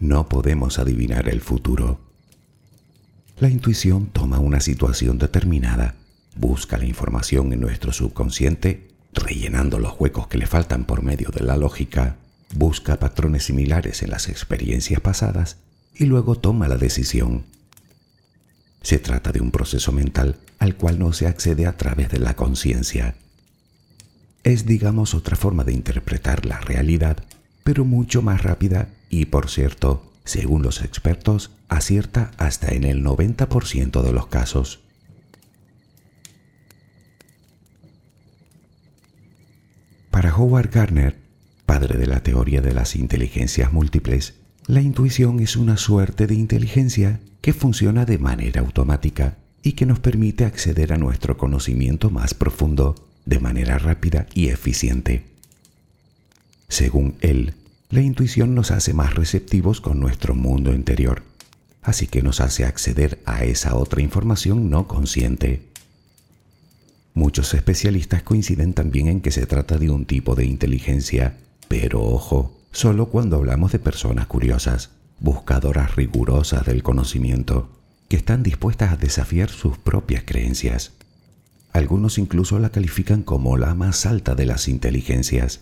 No 0.00 0.28
podemos 0.28 0.78
adivinar 0.78 1.28
el 1.28 1.40
futuro. 1.40 1.98
La 3.40 3.48
intuición 3.48 4.06
toma 4.06 4.38
una 4.38 4.60
situación 4.60 5.18
determinada, 5.18 5.96
busca 6.36 6.78
la 6.78 6.84
información 6.84 7.52
en 7.52 7.60
nuestro 7.60 7.92
subconsciente, 7.92 8.88
rellenando 9.12 9.80
los 9.80 9.94
huecos 9.98 10.28
que 10.28 10.38
le 10.38 10.46
faltan 10.46 10.84
por 10.84 11.02
medio 11.02 11.30
de 11.30 11.42
la 11.42 11.56
lógica, 11.56 12.16
busca 12.54 13.00
patrones 13.00 13.44
similares 13.44 14.02
en 14.04 14.10
las 14.10 14.28
experiencias 14.28 15.00
pasadas 15.00 15.56
y 15.96 16.04
luego 16.04 16.36
toma 16.36 16.68
la 16.68 16.76
decisión. 16.76 17.44
Se 18.82 18.98
trata 18.98 19.32
de 19.32 19.40
un 19.40 19.50
proceso 19.50 19.90
mental 19.90 20.36
al 20.60 20.76
cual 20.76 21.00
no 21.00 21.12
se 21.12 21.26
accede 21.26 21.66
a 21.66 21.76
través 21.76 22.08
de 22.10 22.20
la 22.20 22.34
conciencia. 22.34 23.16
Es, 24.44 24.64
digamos, 24.64 25.14
otra 25.14 25.36
forma 25.36 25.64
de 25.64 25.72
interpretar 25.72 26.46
la 26.46 26.60
realidad, 26.60 27.18
pero 27.64 27.84
mucho 27.84 28.22
más 28.22 28.42
rápida 28.44 28.88
y, 29.10 29.26
por 29.26 29.48
cierto, 29.48 30.12
según 30.24 30.62
los 30.62 30.82
expertos, 30.82 31.50
acierta 31.68 32.32
hasta 32.36 32.68
en 32.74 32.84
el 32.84 33.02
90% 33.02 34.02
de 34.02 34.12
los 34.12 34.26
casos. 34.26 34.80
Para 40.10 40.34
Howard 40.34 40.70
Gardner, 40.70 41.16
padre 41.64 41.98
de 41.98 42.06
la 42.06 42.22
teoría 42.22 42.60
de 42.60 42.72
las 42.72 42.96
inteligencias 42.96 43.72
múltiples, 43.72 44.34
la 44.66 44.80
intuición 44.80 45.40
es 45.40 45.56
una 45.56 45.76
suerte 45.76 46.26
de 46.26 46.34
inteligencia 46.34 47.20
que 47.40 47.52
funciona 47.52 48.04
de 48.04 48.18
manera 48.18 48.60
automática 48.60 49.38
y 49.62 49.72
que 49.72 49.86
nos 49.86 50.00
permite 50.00 50.44
acceder 50.44 50.92
a 50.92 50.98
nuestro 50.98 51.38
conocimiento 51.38 52.10
más 52.10 52.34
profundo 52.34 52.94
de 53.24 53.40
manera 53.40 53.78
rápida 53.78 54.26
y 54.34 54.48
eficiente. 54.48 55.24
Según 56.68 57.16
él, 57.20 57.54
la 57.90 58.02
intuición 58.02 58.54
nos 58.54 58.70
hace 58.70 58.92
más 58.92 59.14
receptivos 59.14 59.80
con 59.80 59.98
nuestro 59.98 60.34
mundo 60.34 60.74
interior, 60.74 61.22
así 61.82 62.06
que 62.06 62.22
nos 62.22 62.40
hace 62.40 62.66
acceder 62.66 63.18
a 63.24 63.44
esa 63.44 63.76
otra 63.76 64.02
información 64.02 64.68
no 64.68 64.86
consciente. 64.86 65.62
Muchos 67.14 67.54
especialistas 67.54 68.22
coinciden 68.22 68.74
también 68.74 69.08
en 69.08 69.20
que 69.22 69.30
se 69.30 69.46
trata 69.46 69.78
de 69.78 69.88
un 69.90 70.04
tipo 70.04 70.34
de 70.34 70.44
inteligencia, 70.44 71.36
pero 71.66 72.02
ojo, 72.02 72.56
solo 72.72 73.06
cuando 73.06 73.36
hablamos 73.36 73.72
de 73.72 73.78
personas 73.78 74.26
curiosas, 74.26 74.90
buscadoras 75.18 75.96
rigurosas 75.96 76.66
del 76.66 76.82
conocimiento 76.82 77.70
que 78.08 78.16
están 78.16 78.42
dispuestas 78.42 78.92
a 78.92 78.96
desafiar 78.96 79.48
sus 79.48 79.78
propias 79.78 80.24
creencias. 80.24 80.92
Algunos 81.72 82.18
incluso 82.18 82.58
la 82.58 82.70
califican 82.70 83.22
como 83.22 83.56
la 83.56 83.74
más 83.74 84.06
alta 84.06 84.34
de 84.34 84.46
las 84.46 84.68
inteligencias. 84.68 85.60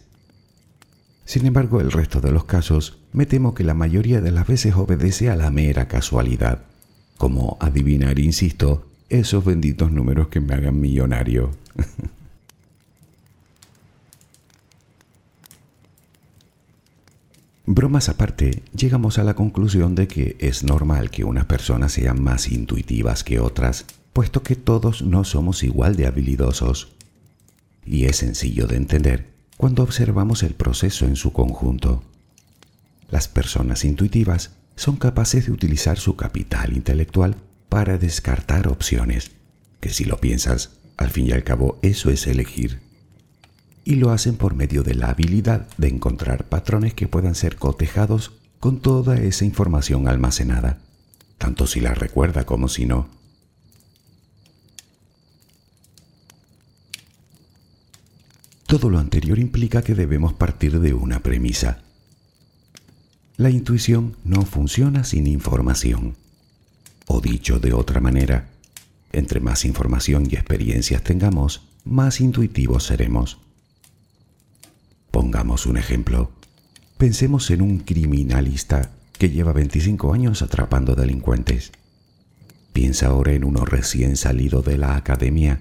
Sin 1.27 1.45
embargo, 1.45 1.81
el 1.81 1.91
resto 1.91 2.21
de 2.21 2.31
los 2.31 2.45
casos 2.45 3.01
me 3.13 3.27
temo 3.27 3.53
que 3.53 3.65
la 3.65 3.75
mayoría 3.75 4.21
de 4.21 4.31
las 4.31 4.47
veces 4.47 4.77
obedece 4.77 5.29
a 5.29 5.35
la 5.35 5.51
mera 5.51 5.89
casualidad, 5.89 6.63
como 7.19 7.57
adivinar, 7.61 8.21
insisto, 8.21 8.87
esos 9.09 9.45
benditos 9.45 9.91
números 9.91 10.29
que 10.29 10.41
me 10.41 10.55
hagan 10.55 10.81
millonario. 10.81 11.51
Bromas 17.67 18.09
aparte, 18.09 18.63
llegamos 18.73 19.19
a 19.19 19.25
la 19.25 19.35
conclusión 19.35 19.97
de 19.97 20.07
que 20.07 20.37
es 20.39 20.63
normal 20.63 21.11
que 21.11 21.25
unas 21.25 21.47
personas 21.47 21.91
sean 21.91 22.23
más 22.23 22.53
intuitivas 22.53 23.25
que 23.25 23.41
otras, 23.41 23.87
puesto 24.13 24.45
que 24.45 24.55
todos 24.55 25.03
no 25.03 25.25
somos 25.25 25.65
igual 25.65 25.97
de 25.97 26.07
habilidosos. 26.07 26.93
Y 27.85 28.05
es 28.05 28.19
sencillo 28.19 28.69
de 28.69 28.77
entender 28.77 29.36
cuando 29.57 29.83
observamos 29.83 30.43
el 30.43 30.55
proceso 30.55 31.07
en 31.07 31.17
su 31.17 31.33
conjunto. 31.33 32.03
Las 33.09 33.29
personas 33.29 33.85
intuitivas 33.85 34.53
son 34.75 34.97
capaces 34.97 35.47
de 35.47 35.53
utilizar 35.53 35.99
su 35.99 36.17
capital 36.17 36.77
intelectual 36.77 37.37
para 37.69 37.99
descartar 37.99 38.69
opciones, 38.69 39.33
que 39.81 39.91
si 39.91 40.05
lo 40.05 40.19
piensas, 40.19 40.71
al 40.97 41.11
fin 41.11 41.27
y 41.27 41.33
al 41.33 41.45
cabo 41.45 41.79
eso 41.83 42.11
es 42.11 42.27
elegir 42.27 42.87
y 43.87 43.95
lo 43.95 44.11
hacen 44.11 44.37
por 44.37 44.57
medio 44.57 44.83
de 44.83 44.97
la 44.97 45.11
habilidad 45.11 45.69
de 45.79 45.87
encontrar 45.87 46.49
patrones 46.49 46.93
que 46.93 47.07
puedan 47.07 47.37
ser 47.37 47.55
cotejados 47.55 48.33
con 48.59 48.81
toda 48.81 49.17
esa 49.17 49.45
información 49.45 50.09
almacenada, 50.09 50.79
tanto 51.39 51.69
si 51.69 51.79
la 51.79 51.95
recuerda 51.95 52.45
como 52.45 52.69
si 52.69 52.85
no. 52.85 53.09
Todo 58.67 58.91
lo 58.91 58.99
anterior 58.99 59.39
implica 59.39 59.83
que 59.83 59.95
debemos 59.95 60.33
partir 60.33 60.81
de 60.81 60.93
una 60.93 61.21
premisa. 61.21 61.83
La 63.37 63.49
intuición 63.49 64.17
no 64.25 64.43
funciona 64.43 65.05
sin 65.05 65.29
información. 65.29 66.17
O 67.07 67.21
dicho 67.21 67.61
de 67.61 67.73
otra 67.73 68.01
manera, 68.01 68.49
entre 69.13 69.39
más 69.39 69.65
información 69.65 70.27
y 70.29 70.35
experiencias 70.35 71.03
tengamos, 71.03 71.69
más 71.85 72.21
intuitivos 72.21 72.85
seremos. 72.85 73.39
Pongamos 75.13 75.67
un 75.67 75.77
ejemplo. 75.77 76.33
Pensemos 76.99 77.51
en 77.53 77.63
un 77.63 77.79
criminalista 77.79 78.91
que 79.17 79.31
lleva 79.31 79.53
25 79.53 80.13
años 80.13 80.43
atrapando 80.43 80.97
delincuentes. 80.97 81.71
Piensa 82.73 83.07
ahora 83.07 83.33
en 83.33 83.45
uno 83.45 83.65
recién 83.65 84.17
salido 84.17 84.61
de 84.63 84.77
la 84.77 84.97
academia. 84.97 85.61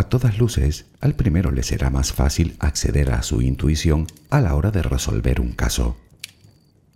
A 0.00 0.04
todas 0.04 0.38
luces, 0.38 0.86
al 1.02 1.14
primero 1.14 1.50
le 1.50 1.62
será 1.62 1.90
más 1.90 2.14
fácil 2.14 2.56
acceder 2.58 3.12
a 3.12 3.22
su 3.22 3.42
intuición 3.42 4.06
a 4.30 4.40
la 4.40 4.54
hora 4.54 4.70
de 4.70 4.82
resolver 4.82 5.42
un 5.42 5.52
caso. 5.52 5.98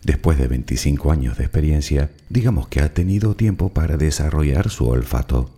Después 0.03 0.39
de 0.39 0.49
25 0.49 1.13
años 1.13 1.37
de 1.37 1.45
experiencia, 1.45 2.11
digamos 2.31 2.69
que 2.69 2.81
ha 2.81 2.95
tenido 2.95 3.37
tiempo 3.37 3.75
para 3.75 3.99
desarrollar 3.99 4.71
su 4.71 4.87
olfato. 4.87 5.51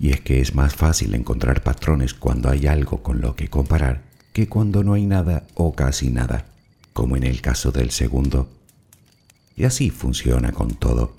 Y 0.00 0.12
es 0.12 0.22
que 0.22 0.40
es 0.40 0.54
más 0.54 0.74
fácil 0.74 1.14
encontrar 1.14 1.62
patrones 1.62 2.14
cuando 2.14 2.48
hay 2.48 2.66
algo 2.66 3.02
con 3.02 3.20
lo 3.20 3.36
que 3.36 3.48
comparar 3.48 4.04
que 4.32 4.48
cuando 4.48 4.82
no 4.82 4.94
hay 4.94 5.04
nada 5.04 5.46
o 5.52 5.74
casi 5.74 6.08
nada, 6.08 6.46
como 6.94 7.18
en 7.18 7.24
el 7.24 7.42
caso 7.42 7.72
del 7.72 7.90
segundo. 7.90 8.48
Y 9.54 9.64
así 9.64 9.90
funciona 9.90 10.52
con 10.52 10.76
todo. 10.76 11.14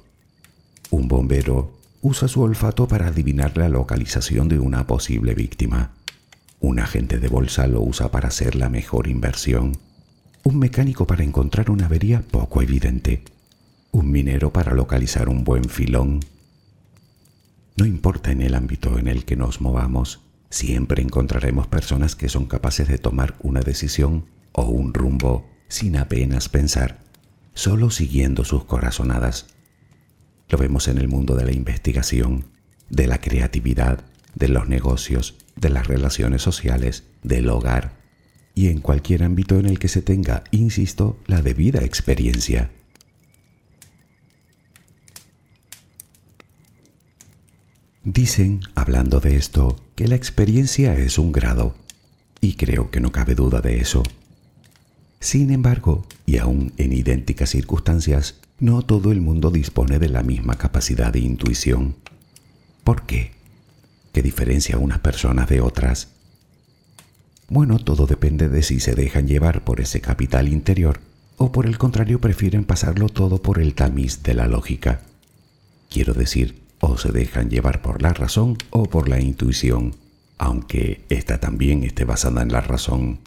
Un 0.89 1.07
bombero 1.07 1.78
usa 2.01 2.27
su 2.27 2.41
olfato 2.41 2.88
para 2.88 3.07
adivinar 3.07 3.57
la 3.57 3.69
localización 3.69 4.49
de 4.49 4.59
una 4.59 4.88
posible 4.88 5.33
víctima. 5.33 5.91
Un 6.59 6.79
agente 6.79 7.19
de 7.19 7.27
bolsa 7.27 7.67
lo 7.67 7.81
usa 7.81 8.12
para 8.12 8.27
hacer 8.27 8.55
la 8.55 8.69
mejor 8.69 9.07
inversión. 9.07 9.77
Un 10.43 10.59
mecánico 10.59 11.07
para 11.07 11.23
encontrar 11.23 11.69
una 11.69 11.85
avería 11.85 12.21
poco 12.21 12.62
evidente. 12.62 13.23
Un 13.91 14.12
minero 14.12 14.51
para 14.51 14.73
localizar 14.73 15.29
un 15.29 15.43
buen 15.43 15.65
filón. 15.65 16.19
No 17.75 17.85
importa 17.85 18.31
en 18.31 18.41
el 18.41 18.55
ámbito 18.55 18.97
en 18.99 19.07
el 19.07 19.25
que 19.25 19.35
nos 19.35 19.62
movamos, 19.62 20.21
Siempre 20.49 21.03
encontraremos 21.03 21.67
personas 21.67 22.15
que 22.15 22.27
son 22.27 22.45
capaces 22.45 22.88
de 22.88 22.97
tomar 22.97 23.35
una 23.41 23.62
decisión 23.62 24.25
o 24.51 24.63
un 24.63 24.93
rumbo 24.93 25.47
sin 25.67 25.95
apenas 25.95 26.49
pensar, 26.49 26.99
solo 27.53 27.91
siguiendo 27.91 28.43
sus 28.43 28.63
corazonadas. 28.65 29.53
Lo 30.49 30.57
vemos 30.57 30.88
en 30.88 30.97
el 30.97 31.07
mundo 31.07 31.35
de 31.35 31.45
la 31.45 31.51
investigación, 31.51 32.45
de 32.89 33.07
la 33.07 33.21
creatividad, 33.21 34.03
de 34.35 34.47
los 34.47 34.67
negocios, 34.67 35.35
de 35.55 35.69
las 35.69 35.88
relaciones 35.88 36.41
sociales, 36.41 37.03
del 37.23 37.49
hogar 37.49 37.99
y 38.55 38.67
en 38.67 38.81
cualquier 38.81 39.23
ámbito 39.23 39.57
en 39.57 39.67
el 39.67 39.79
que 39.79 39.88
se 39.88 40.01
tenga, 40.01 40.43
insisto, 40.51 41.17
la 41.27 41.41
debida 41.41 41.83
experiencia. 41.85 42.71
Dicen, 48.03 48.62
hablando 48.75 49.21
de 49.21 49.38
esto, 49.38 49.77
que 49.95 50.09
la 50.09 50.15
experiencia 50.15 50.93
es 50.97 51.17
un 51.17 51.31
grado, 51.31 51.75
y 52.41 52.55
creo 52.55 52.91
que 52.91 52.99
no 52.99 53.13
cabe 53.13 53.33
duda 53.35 53.62
de 53.62 53.79
eso. 53.79 54.03
Sin 55.21 55.51
embargo, 55.51 56.05
y 56.25 56.38
aún 56.38 56.73
en 56.75 56.91
idénticas 56.91 57.51
circunstancias, 57.51 58.41
no 58.59 58.81
todo 58.81 59.11
el 59.11 59.21
mundo 59.21 59.51
dispone 59.51 59.99
de 59.99 60.09
la 60.09 60.23
misma 60.23 60.55
capacidad 60.55 61.13
de 61.13 61.19
intuición. 61.19 61.95
¿Por 62.83 63.03
qué? 63.03 63.31
¿Qué 64.11 64.21
diferencia 64.21 64.77
unas 64.77 64.99
personas 64.99 65.47
de 65.47 65.61
otras? 65.61 66.09
Bueno, 67.47 67.79
todo 67.79 68.05
depende 68.05 68.49
de 68.49 68.61
si 68.61 68.79
se 68.79 68.95
dejan 68.95 69.27
llevar 69.27 69.63
por 69.63 69.79
ese 69.79 70.01
capital 70.01 70.47
interior 70.47 70.99
o 71.37 71.51
por 71.51 71.65
el 71.65 71.77
contrario 71.77 72.19
prefieren 72.19 72.65
pasarlo 72.65 73.07
todo 73.07 73.41
por 73.41 73.59
el 73.59 73.73
tamiz 73.73 74.23
de 74.23 74.33
la 74.33 74.47
lógica. 74.47 75.01
Quiero 75.89 76.13
decir, 76.13 76.61
o 76.79 76.97
se 76.97 77.11
dejan 77.11 77.49
llevar 77.49 77.81
por 77.81 78.01
la 78.01 78.13
razón 78.13 78.57
o 78.71 78.83
por 78.83 79.07
la 79.07 79.21
intuición, 79.21 79.95
aunque 80.37 81.05
esta 81.09 81.39
también 81.39 81.83
esté 81.83 82.03
basada 82.03 82.41
en 82.41 82.51
la 82.51 82.61
razón. 82.61 83.19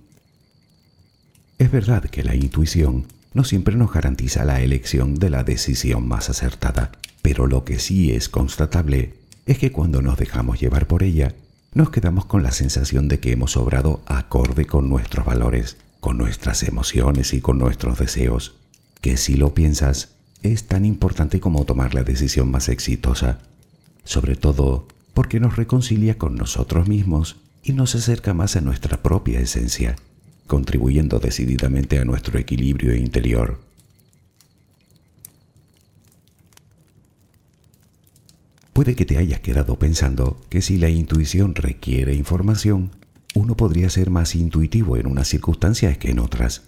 Es 1.58 1.70
verdad 1.70 2.04
que 2.04 2.22
la 2.22 2.34
intuición 2.34 3.06
no 3.34 3.44
siempre 3.44 3.76
nos 3.76 3.92
garantiza 3.92 4.44
la 4.44 4.60
elección 4.60 5.14
de 5.14 5.30
la 5.30 5.44
decisión 5.44 6.06
más 6.06 6.30
acertada, 6.30 6.92
pero 7.22 7.46
lo 7.46 7.64
que 7.64 7.78
sí 7.78 8.12
es 8.12 8.28
constatable 8.28 9.14
es 9.46 9.58
que 9.58 9.72
cuando 9.72 10.02
nos 10.02 10.18
dejamos 10.18 10.60
llevar 10.60 10.86
por 10.86 11.02
ella, 11.02 11.34
nos 11.74 11.90
quedamos 11.90 12.26
con 12.26 12.42
la 12.42 12.52
sensación 12.52 13.08
de 13.08 13.20
que 13.20 13.32
hemos 13.32 13.56
obrado 13.56 14.02
acorde 14.06 14.66
con 14.66 14.88
nuestros 14.88 15.24
valores, 15.24 15.78
con 16.00 16.18
nuestras 16.18 16.62
emociones 16.62 17.32
y 17.32 17.40
con 17.40 17.58
nuestros 17.58 17.98
deseos, 17.98 18.56
que 19.00 19.16
si 19.16 19.36
lo 19.36 19.54
piensas, 19.54 20.10
es 20.42 20.64
tan 20.64 20.84
importante 20.84 21.40
como 21.40 21.64
tomar 21.64 21.94
la 21.94 22.02
decisión 22.02 22.50
más 22.50 22.68
exitosa, 22.68 23.38
sobre 24.04 24.36
todo 24.36 24.86
porque 25.14 25.40
nos 25.40 25.56
reconcilia 25.56 26.18
con 26.18 26.36
nosotros 26.36 26.88
mismos 26.88 27.36
y 27.62 27.72
nos 27.72 27.94
acerca 27.94 28.34
más 28.34 28.56
a 28.56 28.60
nuestra 28.60 29.02
propia 29.02 29.40
esencia, 29.40 29.96
contribuyendo 30.46 31.18
decididamente 31.18 31.98
a 31.98 32.04
nuestro 32.04 32.38
equilibrio 32.38 32.94
interior. 32.94 33.60
Puede 38.72 38.96
que 38.96 39.04
te 39.04 39.18
hayas 39.18 39.40
quedado 39.40 39.78
pensando 39.78 40.40
que 40.48 40.62
si 40.62 40.78
la 40.78 40.88
intuición 40.88 41.54
requiere 41.54 42.14
información, 42.14 42.90
uno 43.34 43.56
podría 43.56 43.90
ser 43.90 44.10
más 44.10 44.34
intuitivo 44.34 44.96
en 44.96 45.06
unas 45.06 45.28
circunstancias 45.28 45.98
que 45.98 46.10
en 46.10 46.18
otras. 46.18 46.62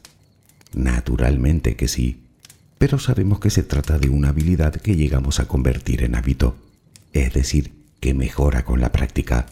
Naturalmente 0.74 1.76
que 1.76 1.88
sí, 1.88 2.20
pero 2.78 2.98
sabemos 2.98 3.40
que 3.40 3.50
se 3.50 3.62
trata 3.62 3.98
de 3.98 4.10
una 4.10 4.28
habilidad 4.30 4.74
que 4.74 4.96
llegamos 4.96 5.40
a 5.40 5.48
convertir 5.48 6.02
en 6.02 6.14
hábito, 6.14 6.56
es 7.12 7.32
decir, 7.32 7.72
que 8.00 8.12
mejora 8.12 8.64
con 8.64 8.80
la 8.80 8.92
práctica. 8.92 9.46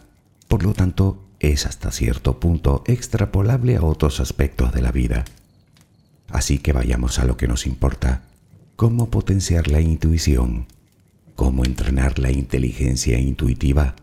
Por 0.49 0.63
lo 0.63 0.75
tanto, 0.75 1.22
es 1.43 1.67
hasta 1.67 1.91
cierto 1.91 2.39
punto 2.39 2.85
extrapolable 2.87 3.77
a 3.77 3.83
otros 3.83 4.21
aspectos 4.21 4.73
de 4.73 4.81
la 4.81 4.93
vida. 4.93 5.25
Así 6.29 6.59
que 6.59 6.73
vayamos 6.73 7.19
a 7.19 7.25
lo 7.25 7.37
que 7.37 7.49
nos 7.49 7.67
importa, 7.67 8.23
cómo 8.77 9.11
potenciar 9.11 9.69
la 9.69 9.81
intuición. 9.81 10.67
¿Cómo 11.35 11.65
entrenar 11.65 12.19
la 12.19 12.31
inteligencia 12.31 13.19
intuitiva? 13.19 13.97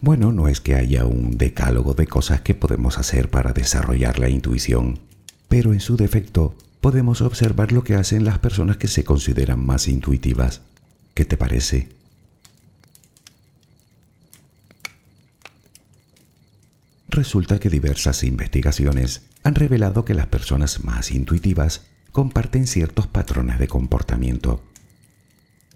Bueno, 0.00 0.32
no 0.32 0.48
es 0.48 0.60
que 0.60 0.76
haya 0.76 1.04
un 1.04 1.36
decálogo 1.36 1.94
de 1.94 2.06
cosas 2.06 2.42
que 2.42 2.54
podemos 2.54 2.98
hacer 2.98 3.30
para 3.30 3.52
desarrollar 3.52 4.18
la 4.18 4.28
intuición, 4.28 5.00
pero 5.48 5.72
en 5.72 5.80
su 5.80 5.96
defecto 5.96 6.54
podemos 6.80 7.20
observar 7.20 7.72
lo 7.72 7.84
que 7.84 7.94
hacen 7.94 8.24
las 8.24 8.38
personas 8.38 8.76
que 8.76 8.88
se 8.88 9.04
consideran 9.04 9.64
más 9.64 9.88
intuitivas. 9.88 10.62
¿Qué 11.14 11.24
te 11.24 11.36
parece? 11.36 11.99
Resulta 17.10 17.58
que 17.58 17.70
diversas 17.70 18.22
investigaciones 18.22 19.22
han 19.42 19.56
revelado 19.56 20.04
que 20.04 20.14
las 20.14 20.28
personas 20.28 20.84
más 20.84 21.10
intuitivas 21.10 21.86
comparten 22.12 22.68
ciertos 22.68 23.08
patrones 23.08 23.58
de 23.58 23.66
comportamiento 23.66 24.62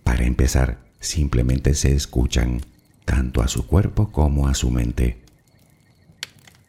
para 0.05 0.27
empezar, 0.27 0.79
simplemente 1.01 1.75
se 1.75 1.93
escuchan, 1.93 2.61
tanto 3.05 3.43
a 3.43 3.49
su 3.49 3.67
cuerpo 3.67 4.13
como 4.13 4.47
a 4.47 4.55
su 4.55 4.71
mente. 4.71 5.23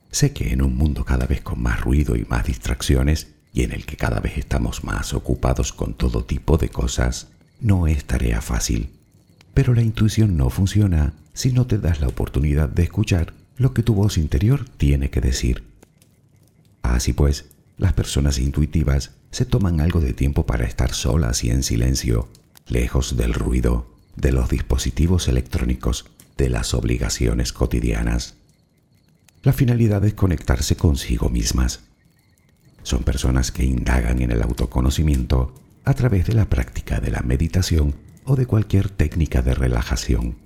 Sé 0.09 0.33
que 0.33 0.51
en 0.51 0.63
un 0.63 0.75
mundo 0.75 1.05
cada 1.05 1.27
vez 1.27 1.41
con 1.41 1.61
más 1.61 1.81
ruido 1.81 2.15
y 2.15 2.25
más 2.25 2.45
distracciones, 2.45 3.27
y 3.53 3.61
en 3.61 3.71
el 3.71 3.85
que 3.85 3.97
cada 3.97 4.19
vez 4.19 4.39
estamos 4.39 4.83
más 4.83 5.13
ocupados 5.13 5.73
con 5.73 5.93
todo 5.93 6.25
tipo 6.25 6.57
de 6.57 6.69
cosas, 6.69 7.27
no 7.59 7.85
es 7.85 8.05
tarea 8.05 8.41
fácil. 8.41 8.89
Pero 9.53 9.75
la 9.75 9.83
intuición 9.83 10.37
no 10.37 10.49
funciona 10.49 11.13
si 11.33 11.51
no 11.51 11.67
te 11.67 11.77
das 11.77 12.01
la 12.01 12.07
oportunidad 12.07 12.67
de 12.67 12.83
escuchar 12.83 13.33
lo 13.57 13.73
que 13.73 13.83
tu 13.83 13.93
voz 13.93 14.17
interior 14.17 14.65
tiene 14.77 15.09
que 15.09 15.21
decir. 15.21 15.63
Así 16.81 17.13
pues, 17.13 17.45
las 17.77 17.93
personas 17.93 18.37
intuitivas 18.37 19.11
se 19.31 19.45
toman 19.45 19.81
algo 19.81 19.99
de 19.99 20.13
tiempo 20.13 20.45
para 20.45 20.65
estar 20.65 20.93
solas 20.93 21.43
y 21.43 21.49
en 21.49 21.63
silencio 21.63 22.29
lejos 22.67 23.17
del 23.17 23.33
ruido, 23.33 23.87
de 24.15 24.31
los 24.31 24.49
dispositivos 24.49 25.27
electrónicos, 25.27 26.05
de 26.37 26.49
las 26.49 26.73
obligaciones 26.73 27.53
cotidianas. 27.53 28.35
La 29.43 29.53
finalidad 29.53 30.03
es 30.05 30.15
conectarse 30.15 30.75
consigo 30.75 31.29
mismas. 31.29 31.81
Son 32.83 33.03
personas 33.03 33.51
que 33.51 33.63
indagan 33.63 34.21
en 34.21 34.31
el 34.31 34.41
autoconocimiento 34.41 35.53
a 35.85 35.93
través 35.93 36.25
de 36.25 36.33
la 36.33 36.45
práctica 36.45 36.99
de 36.99 37.11
la 37.11 37.21
meditación 37.21 37.95
o 38.23 38.35
de 38.35 38.47
cualquier 38.47 38.89
técnica 38.89 39.41
de 39.41 39.53
relajación. 39.53 40.44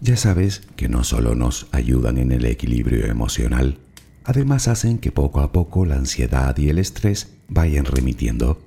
Ya 0.00 0.16
sabes 0.16 0.62
que 0.76 0.88
no 0.88 1.04
solo 1.04 1.34
nos 1.34 1.66
ayudan 1.72 2.18
en 2.18 2.32
el 2.32 2.44
equilibrio 2.46 3.06
emocional, 3.06 3.78
además 4.24 4.68
hacen 4.68 4.98
que 4.98 5.12
poco 5.12 5.40
a 5.40 5.52
poco 5.52 5.84
la 5.84 5.96
ansiedad 5.96 6.56
y 6.56 6.68
el 6.68 6.78
estrés 6.78 7.34
vayan 7.48 7.84
remitiendo 7.84 8.58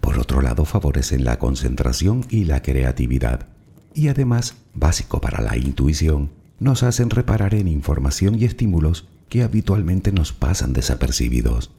por 0.00 0.18
otro 0.18 0.40
lado, 0.40 0.64
favorecen 0.64 1.24
la 1.24 1.38
concentración 1.38 2.24
y 2.30 2.44
la 2.44 2.62
creatividad. 2.62 3.46
Y 3.94 4.08
además, 4.08 4.54
básico 4.74 5.20
para 5.20 5.42
la 5.42 5.56
intuición, 5.56 6.30
nos 6.58 6.82
hacen 6.82 7.10
reparar 7.10 7.54
en 7.54 7.68
información 7.68 8.36
y 8.38 8.44
estímulos 8.44 9.06
que 9.28 9.42
habitualmente 9.42 10.12
nos 10.12 10.32
pasan 10.32 10.72
desapercibidos. 10.72 11.70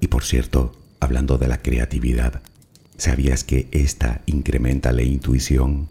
Y 0.00 0.08
por 0.08 0.24
cierto, 0.24 0.72
hablando 1.00 1.38
de 1.38 1.48
la 1.48 1.62
creatividad, 1.62 2.42
¿sabías 2.96 3.44
que 3.44 3.68
esta 3.72 4.22
incrementa 4.26 4.92
la 4.92 5.02
intuición? 5.02 5.88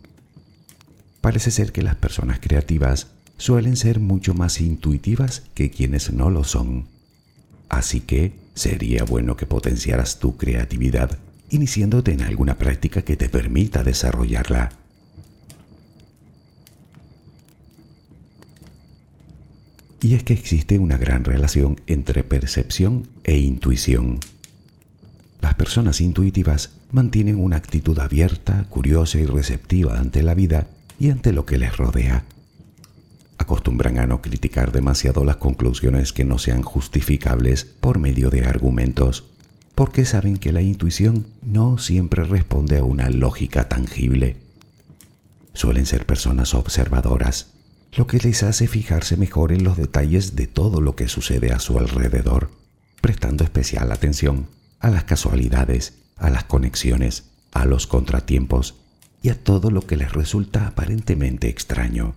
Parece 1.23 1.51
ser 1.51 1.71
que 1.71 1.83
las 1.83 1.95
personas 1.95 2.39
creativas 2.41 3.07
suelen 3.37 3.77
ser 3.77 4.01
mucho 4.01 4.33
más 4.33 4.59
intuitivas 4.59 5.43
que 5.53 5.71
quienes 5.71 6.11
no 6.11 6.29
lo 6.29 6.43
son. 6.43 6.87
Así 7.69 8.01
que 8.01 8.33
sería 8.55 9.05
bueno 9.05 9.37
que 9.37 9.45
potenciaras 9.45 10.19
tu 10.19 10.35
creatividad 10.35 11.17
iniciándote 11.49 12.11
en 12.11 12.23
alguna 12.23 12.57
práctica 12.57 13.03
que 13.03 13.15
te 13.15 13.29
permita 13.29 13.85
desarrollarla. 13.85 14.73
Y 20.01 20.15
es 20.15 20.23
que 20.23 20.33
existe 20.33 20.77
una 20.77 20.97
gran 20.97 21.23
relación 21.23 21.79
entre 21.87 22.25
percepción 22.25 23.07
e 23.23 23.37
intuición. 23.37 24.19
Las 25.39 25.53
personas 25.53 26.01
intuitivas 26.01 26.71
mantienen 26.91 27.39
una 27.39 27.55
actitud 27.55 27.97
abierta, 27.99 28.65
curiosa 28.69 29.19
y 29.19 29.25
receptiva 29.25 29.97
ante 29.97 30.21
la 30.21 30.33
vida 30.33 30.67
y 30.99 31.09
ante 31.09 31.31
lo 31.31 31.45
que 31.45 31.57
les 31.57 31.75
rodea 31.75 32.25
acostumbran 33.43 33.99
a 33.99 34.07
no 34.07 34.21
criticar 34.21 34.71
demasiado 34.71 35.23
las 35.23 35.37
conclusiones 35.37 36.13
que 36.13 36.25
no 36.25 36.39
sean 36.39 36.63
justificables 36.63 37.65
por 37.65 37.99
medio 37.99 38.29
de 38.29 38.45
argumentos, 38.45 39.25
porque 39.75 40.05
saben 40.05 40.37
que 40.37 40.51
la 40.51 40.61
intuición 40.61 41.27
no 41.41 41.77
siempre 41.77 42.23
responde 42.23 42.77
a 42.77 42.83
una 42.83 43.09
lógica 43.09 43.67
tangible. 43.67 44.37
Suelen 45.53 45.85
ser 45.85 46.05
personas 46.05 46.53
observadoras, 46.53 47.51
lo 47.95 48.07
que 48.07 48.17
les 48.17 48.43
hace 48.43 48.67
fijarse 48.67 49.17
mejor 49.17 49.51
en 49.51 49.63
los 49.63 49.77
detalles 49.77 50.35
de 50.35 50.47
todo 50.47 50.81
lo 50.81 50.95
que 50.95 51.07
sucede 51.07 51.51
a 51.51 51.59
su 51.59 51.77
alrededor, 51.77 52.49
prestando 53.01 53.43
especial 53.43 53.91
atención 53.91 54.47
a 54.79 54.89
las 54.89 55.03
casualidades, 55.03 55.93
a 56.17 56.29
las 56.29 56.45
conexiones, 56.45 57.25
a 57.51 57.65
los 57.65 57.87
contratiempos 57.87 58.75
y 59.23 59.29
a 59.29 59.41
todo 59.41 59.71
lo 59.71 59.81
que 59.87 59.95
les 59.97 60.11
resulta 60.11 60.67
aparentemente 60.67 61.47
extraño. 61.47 62.13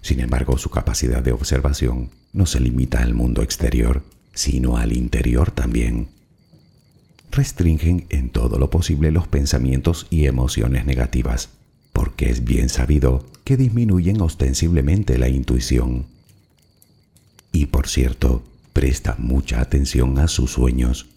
Sin 0.00 0.20
embargo, 0.20 0.56
su 0.56 0.70
capacidad 0.70 1.22
de 1.22 1.32
observación 1.32 2.10
no 2.32 2.46
se 2.46 2.60
limita 2.60 3.02
al 3.02 3.12
mundo 3.12 3.42
exterior, 3.42 4.04
sino 4.32 4.76
al 4.76 4.92
interior 4.92 5.50
también. 5.50 6.08
Restringen 7.32 8.06
en 8.08 8.30
todo 8.30 8.58
lo 8.58 8.70
posible 8.70 9.10
los 9.10 9.26
pensamientos 9.26 10.06
y 10.10 10.26
emociones 10.26 10.86
negativas, 10.86 11.50
porque 11.92 12.30
es 12.30 12.44
bien 12.44 12.68
sabido 12.68 13.26
que 13.44 13.56
disminuyen 13.56 14.20
ostensiblemente 14.20 15.18
la 15.18 15.28
intuición. 15.28 16.06
Y 17.50 17.66
por 17.66 17.88
cierto, 17.88 18.44
presta 18.72 19.16
mucha 19.18 19.60
atención 19.60 20.18
a 20.20 20.28
sus 20.28 20.52
sueños. 20.52 21.08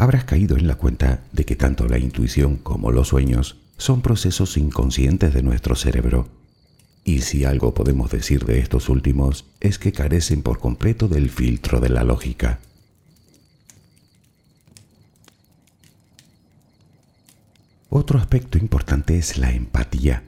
Habrás 0.00 0.22
caído 0.22 0.56
en 0.56 0.68
la 0.68 0.76
cuenta 0.76 1.24
de 1.32 1.44
que 1.44 1.56
tanto 1.56 1.88
la 1.88 1.98
intuición 1.98 2.56
como 2.56 2.92
los 2.92 3.08
sueños 3.08 3.56
son 3.78 4.00
procesos 4.00 4.56
inconscientes 4.56 5.34
de 5.34 5.42
nuestro 5.42 5.74
cerebro 5.74 6.28
y 7.02 7.22
si 7.22 7.44
algo 7.44 7.74
podemos 7.74 8.08
decir 8.08 8.44
de 8.44 8.60
estos 8.60 8.88
últimos 8.88 9.46
es 9.58 9.80
que 9.80 9.90
carecen 9.90 10.42
por 10.42 10.60
completo 10.60 11.08
del 11.08 11.30
filtro 11.30 11.80
de 11.80 11.88
la 11.88 12.04
lógica. 12.04 12.60
Otro 17.88 18.20
aspecto 18.20 18.56
importante 18.56 19.18
es 19.18 19.36
la 19.36 19.50
empatía. 19.50 20.22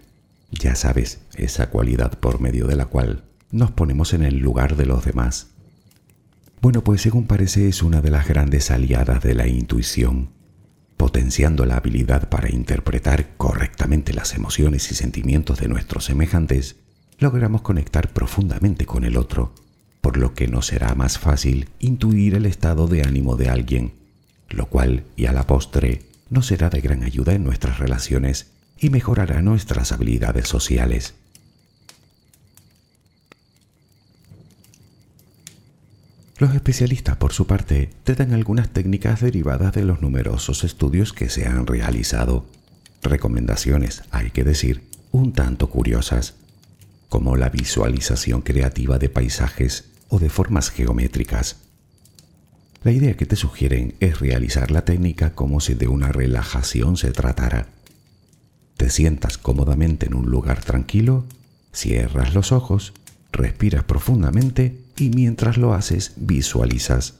Ya 0.50 0.74
sabes, 0.74 1.20
esa 1.36 1.70
cualidad 1.70 2.18
por 2.18 2.40
medio 2.40 2.66
de 2.66 2.74
la 2.74 2.86
cual 2.86 3.22
nos 3.52 3.70
ponemos 3.70 4.14
en 4.14 4.24
el 4.24 4.38
lugar 4.38 4.74
de 4.74 4.86
los 4.86 5.04
demás. 5.04 5.46
Bueno, 6.60 6.84
pues 6.84 7.00
según 7.00 7.26
parece 7.26 7.68
es 7.68 7.82
una 7.82 8.02
de 8.02 8.10
las 8.10 8.28
grandes 8.28 8.70
aliadas 8.70 9.22
de 9.22 9.34
la 9.34 9.46
intuición, 9.46 10.28
potenciando 10.98 11.64
la 11.64 11.76
habilidad 11.76 12.28
para 12.28 12.50
interpretar 12.50 13.34
correctamente 13.38 14.12
las 14.12 14.34
emociones 14.34 14.90
y 14.90 14.94
sentimientos 14.94 15.58
de 15.58 15.68
nuestros 15.68 16.04
semejantes, 16.04 16.76
logramos 17.18 17.62
conectar 17.62 18.12
profundamente 18.12 18.84
con 18.84 19.04
el 19.04 19.16
otro, 19.16 19.54
por 20.02 20.18
lo 20.18 20.34
que 20.34 20.48
nos 20.48 20.66
será 20.66 20.94
más 20.94 21.18
fácil 21.18 21.70
intuir 21.78 22.34
el 22.34 22.44
estado 22.44 22.88
de 22.88 23.04
ánimo 23.04 23.36
de 23.36 23.48
alguien, 23.48 23.94
lo 24.50 24.66
cual, 24.66 25.04
y 25.16 25.26
a 25.26 25.32
la 25.32 25.46
postre, 25.46 26.02
nos 26.28 26.46
será 26.46 26.68
de 26.68 26.82
gran 26.82 27.04
ayuda 27.04 27.32
en 27.32 27.42
nuestras 27.42 27.78
relaciones 27.78 28.48
y 28.78 28.90
mejorará 28.90 29.40
nuestras 29.40 29.92
habilidades 29.92 30.46
sociales. 30.46 31.14
Los 36.40 36.54
especialistas, 36.54 37.18
por 37.18 37.34
su 37.34 37.46
parte, 37.46 37.90
te 38.02 38.14
dan 38.14 38.32
algunas 38.32 38.70
técnicas 38.70 39.20
derivadas 39.20 39.74
de 39.74 39.84
los 39.84 40.00
numerosos 40.00 40.64
estudios 40.64 41.12
que 41.12 41.28
se 41.28 41.46
han 41.46 41.66
realizado. 41.66 42.46
Recomendaciones, 43.02 44.04
hay 44.10 44.30
que 44.30 44.42
decir, 44.42 44.82
un 45.12 45.34
tanto 45.34 45.68
curiosas, 45.68 46.36
como 47.10 47.36
la 47.36 47.50
visualización 47.50 48.40
creativa 48.40 48.98
de 48.98 49.10
paisajes 49.10 49.90
o 50.08 50.18
de 50.18 50.30
formas 50.30 50.70
geométricas. 50.70 51.56
La 52.84 52.92
idea 52.92 53.18
que 53.18 53.26
te 53.26 53.36
sugieren 53.36 53.94
es 54.00 54.18
realizar 54.18 54.70
la 54.70 54.86
técnica 54.86 55.34
como 55.34 55.60
si 55.60 55.74
de 55.74 55.88
una 55.88 56.10
relajación 56.10 56.96
se 56.96 57.12
tratara. 57.12 57.66
Te 58.78 58.88
sientas 58.88 59.36
cómodamente 59.36 60.06
en 60.06 60.14
un 60.14 60.30
lugar 60.30 60.64
tranquilo, 60.64 61.26
cierras 61.74 62.32
los 62.32 62.50
ojos, 62.50 62.94
respiras 63.30 63.84
profundamente 63.84 64.78
y 65.00 65.10
mientras 65.10 65.56
lo 65.56 65.72
haces 65.72 66.12
visualizas. 66.16 67.14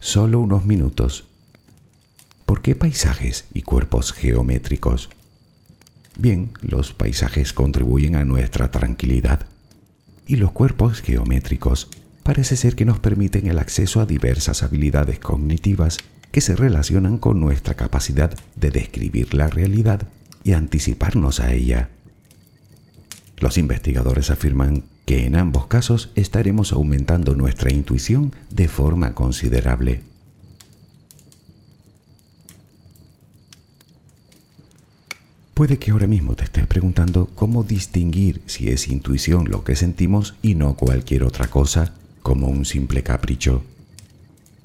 Solo 0.00 0.40
unos 0.40 0.64
minutos. 0.64 1.24
¿Por 2.44 2.60
qué 2.60 2.74
paisajes 2.74 3.46
y 3.54 3.62
cuerpos 3.62 4.12
geométricos? 4.12 5.10
Bien, 6.16 6.50
los 6.60 6.92
paisajes 6.92 7.52
contribuyen 7.52 8.16
a 8.16 8.24
nuestra 8.24 8.70
tranquilidad 8.70 9.46
y 10.26 10.36
los 10.36 10.52
cuerpos 10.52 11.02
geométricos 11.02 11.88
parece 12.22 12.56
ser 12.56 12.74
que 12.74 12.84
nos 12.84 12.98
permiten 12.98 13.46
el 13.46 13.58
acceso 13.58 14.00
a 14.00 14.06
diversas 14.06 14.62
habilidades 14.62 15.18
cognitivas 15.18 15.98
que 16.32 16.40
se 16.40 16.56
relacionan 16.56 17.18
con 17.18 17.40
nuestra 17.40 17.74
capacidad 17.74 18.36
de 18.56 18.70
describir 18.70 19.34
la 19.34 19.48
realidad 19.48 20.08
y 20.42 20.52
anticiparnos 20.52 21.40
a 21.40 21.52
ella. 21.52 21.90
Los 23.38 23.58
investigadores 23.58 24.30
afirman 24.30 24.84
que 25.04 25.26
en 25.26 25.36
ambos 25.36 25.66
casos 25.66 26.10
estaremos 26.14 26.72
aumentando 26.72 27.34
nuestra 27.34 27.72
intuición 27.72 28.32
de 28.50 28.68
forma 28.68 29.14
considerable. 29.14 30.02
Puede 35.54 35.78
que 35.78 35.92
ahora 35.92 36.08
mismo 36.08 36.34
te 36.34 36.44
estés 36.44 36.66
preguntando 36.66 37.30
cómo 37.34 37.62
distinguir 37.62 38.42
si 38.46 38.70
es 38.70 38.88
intuición 38.88 39.48
lo 39.48 39.62
que 39.62 39.76
sentimos 39.76 40.34
y 40.42 40.56
no 40.56 40.74
cualquier 40.74 41.22
otra 41.22 41.46
cosa, 41.46 41.94
como 42.22 42.48
un 42.48 42.64
simple 42.64 43.04
capricho. 43.04 43.62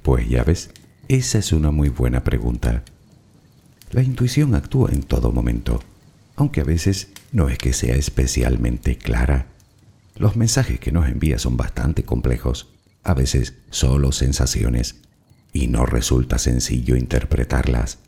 Pues 0.01 0.27
ya 0.27 0.43
ves, 0.43 0.71
esa 1.07 1.37
es 1.37 1.51
una 1.53 1.69
muy 1.69 1.89
buena 1.89 2.23
pregunta. 2.23 2.83
La 3.91 4.01
intuición 4.01 4.55
actúa 4.55 4.91
en 4.91 5.03
todo 5.03 5.31
momento, 5.31 5.79
aunque 6.35 6.61
a 6.61 6.63
veces 6.63 7.09
no 7.31 7.49
es 7.49 7.59
que 7.59 7.73
sea 7.73 7.95
especialmente 7.95 8.97
clara. 8.97 9.45
Los 10.19 10.35
mensajes 10.35 10.81
que 10.81 10.91
nos 10.91 11.07
envía 11.07 11.39
son 11.39 11.55
bastante 11.55 12.03
complejos, 12.03 12.67
a 13.03 13.13
veces 13.13 13.55
solo 13.69 14.11
sensaciones, 14.11 14.97
y 15.53 15.67
no 15.67 15.85
resulta 15.85 16.37
sencillo 16.37 16.97
interpretarlas. 16.97 17.99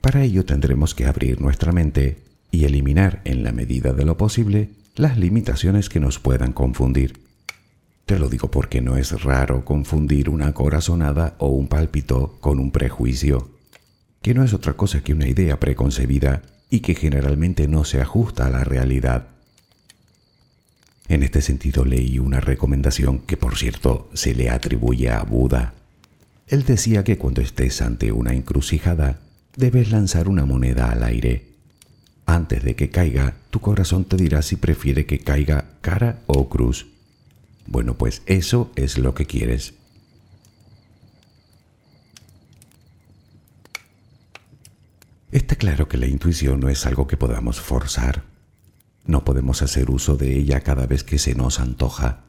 Para 0.00 0.22
ello 0.22 0.46
tendremos 0.46 0.94
que 0.94 1.04
abrir 1.04 1.38
nuestra 1.38 1.70
mente 1.70 2.22
y 2.50 2.64
eliminar 2.64 3.20
en 3.24 3.44
la 3.44 3.52
medida 3.52 3.92
de 3.92 4.06
lo 4.06 4.16
posible 4.16 4.70
las 4.94 5.18
limitaciones 5.18 5.90
que 5.90 6.00
nos 6.00 6.18
puedan 6.18 6.54
confundir. 6.54 7.20
Te 8.06 8.18
lo 8.18 8.30
digo 8.30 8.50
porque 8.50 8.80
no 8.80 8.96
es 8.96 9.22
raro 9.22 9.66
confundir 9.66 10.30
una 10.30 10.54
corazonada 10.54 11.34
o 11.36 11.48
un 11.48 11.68
pálpito 11.68 12.38
con 12.40 12.58
un 12.58 12.70
prejuicio, 12.70 13.50
que 14.22 14.32
no 14.32 14.42
es 14.42 14.54
otra 14.54 14.72
cosa 14.72 15.02
que 15.02 15.12
una 15.12 15.28
idea 15.28 15.60
preconcebida 15.60 16.40
y 16.70 16.80
que 16.80 16.94
generalmente 16.94 17.68
no 17.68 17.84
se 17.84 18.00
ajusta 18.00 18.46
a 18.46 18.50
la 18.50 18.64
realidad. 18.64 19.35
En 21.08 21.22
este 21.22 21.40
sentido 21.40 21.84
leí 21.84 22.18
una 22.18 22.40
recomendación 22.40 23.20
que 23.20 23.36
por 23.36 23.56
cierto 23.56 24.10
se 24.14 24.34
le 24.34 24.50
atribuye 24.50 25.10
a 25.10 25.22
Buda. 25.22 25.74
Él 26.48 26.64
decía 26.64 27.04
que 27.04 27.16
cuando 27.16 27.40
estés 27.40 27.80
ante 27.80 28.12
una 28.12 28.32
encrucijada, 28.34 29.20
debes 29.56 29.90
lanzar 29.90 30.28
una 30.28 30.44
moneda 30.44 30.90
al 30.90 31.02
aire. 31.02 31.46
Antes 32.26 32.64
de 32.64 32.74
que 32.74 32.90
caiga, 32.90 33.36
tu 33.50 33.60
corazón 33.60 34.04
te 34.04 34.16
dirá 34.16 34.42
si 34.42 34.56
prefiere 34.56 35.06
que 35.06 35.20
caiga 35.20 35.66
cara 35.80 36.20
o 36.26 36.48
cruz. 36.48 36.86
Bueno, 37.66 37.94
pues 37.94 38.22
eso 38.26 38.72
es 38.74 38.98
lo 38.98 39.14
que 39.14 39.26
quieres. 39.26 39.74
Está 45.30 45.56
claro 45.56 45.88
que 45.88 45.98
la 45.98 46.06
intuición 46.06 46.60
no 46.60 46.68
es 46.68 46.86
algo 46.86 47.06
que 47.06 47.16
podamos 47.16 47.60
forzar. 47.60 48.35
No 49.06 49.24
podemos 49.24 49.62
hacer 49.62 49.90
uso 49.90 50.16
de 50.16 50.36
ella 50.36 50.60
cada 50.60 50.86
vez 50.86 51.04
que 51.04 51.18
se 51.18 51.34
nos 51.34 51.60
antoja. 51.60 52.24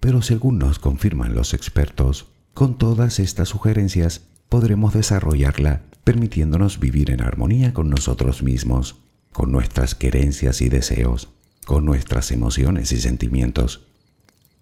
Pero 0.00 0.22
según 0.22 0.58
nos 0.58 0.78
confirman 0.78 1.34
los 1.34 1.54
expertos, 1.54 2.26
con 2.52 2.78
todas 2.78 3.18
estas 3.18 3.48
sugerencias 3.48 4.22
podremos 4.48 4.94
desarrollarla 4.94 5.82
permitiéndonos 6.04 6.78
vivir 6.78 7.10
en 7.10 7.22
armonía 7.22 7.72
con 7.72 7.88
nosotros 7.88 8.42
mismos, 8.42 8.96
con 9.32 9.50
nuestras 9.50 9.94
querencias 9.94 10.60
y 10.60 10.68
deseos, 10.68 11.30
con 11.64 11.84
nuestras 11.84 12.30
emociones 12.30 12.92
y 12.92 13.00
sentimientos. 13.00 13.86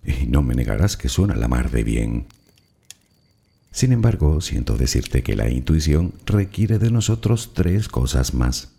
Y 0.05 0.27
no 0.27 0.43
me 0.43 0.55
negarás 0.55 0.97
que 0.97 1.09
suena 1.09 1.35
la 1.35 1.49
mar 1.49 1.71
de 1.71 1.85
bien. 1.85 2.27
Sin 3.73 3.93
embargo, 3.93 4.41
siento 4.41 4.77
decirte 4.77 5.23
que 5.23 5.35
la 5.35 5.51
intuición 5.51 6.15
requiere 6.27 6.79
de 6.79 6.91
nosotros 6.91 7.53
tres 7.55 7.89
cosas 7.89 8.35
más. 8.35 8.71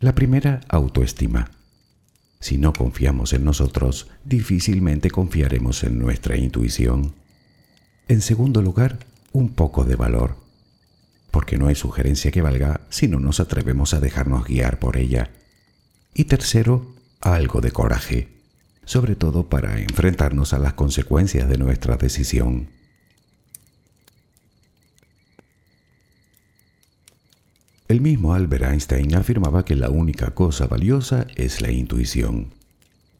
La 0.00 0.14
primera, 0.14 0.60
autoestima. 0.68 1.50
Si 2.40 2.56
no 2.56 2.72
confiamos 2.72 3.34
en 3.34 3.44
nosotros, 3.44 4.08
difícilmente 4.24 5.10
confiaremos 5.10 5.84
en 5.84 5.98
nuestra 5.98 6.36
intuición. 6.36 7.12
En 8.08 8.22
segundo 8.22 8.62
lugar, 8.62 8.98
un 9.32 9.50
poco 9.50 9.84
de 9.84 9.94
valor, 9.94 10.36
porque 11.30 11.58
no 11.58 11.68
hay 11.68 11.74
sugerencia 11.74 12.30
que 12.30 12.40
valga 12.40 12.80
si 12.88 13.08
no 13.08 13.20
nos 13.20 13.40
atrevemos 13.40 13.92
a 13.92 14.00
dejarnos 14.00 14.46
guiar 14.46 14.78
por 14.78 14.96
ella. 14.96 15.30
Y 16.14 16.24
tercero, 16.24 16.94
algo 17.20 17.60
de 17.60 17.72
coraje, 17.72 18.28
sobre 18.84 19.14
todo 19.14 19.48
para 19.48 19.78
enfrentarnos 19.78 20.54
a 20.54 20.58
las 20.58 20.72
consecuencias 20.72 21.48
de 21.48 21.58
nuestra 21.58 21.96
decisión. 21.96 22.68
El 27.90 28.00
mismo 28.00 28.34
Albert 28.34 28.62
Einstein 28.62 29.16
afirmaba 29.16 29.64
que 29.64 29.74
la 29.74 29.90
única 29.90 30.30
cosa 30.30 30.68
valiosa 30.68 31.26
es 31.34 31.60
la 31.60 31.72
intuición, 31.72 32.54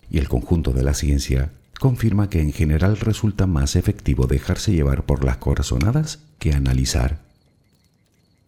y 0.09 0.19
el 0.19 0.29
conjunto 0.29 0.71
de 0.71 0.85
la 0.85 0.95
ciencia 0.95 1.51
confirma 1.81 2.31
que 2.31 2.41
en 2.41 2.53
general 2.53 2.97
resulta 2.97 3.49
más 3.49 3.75
efectivo 3.75 4.29
dejarse 4.29 4.71
llevar 4.71 5.07
por 5.07 5.25
las 5.25 5.39
corazonadas 5.39 6.21
que 6.39 6.53
analizar. 6.53 7.19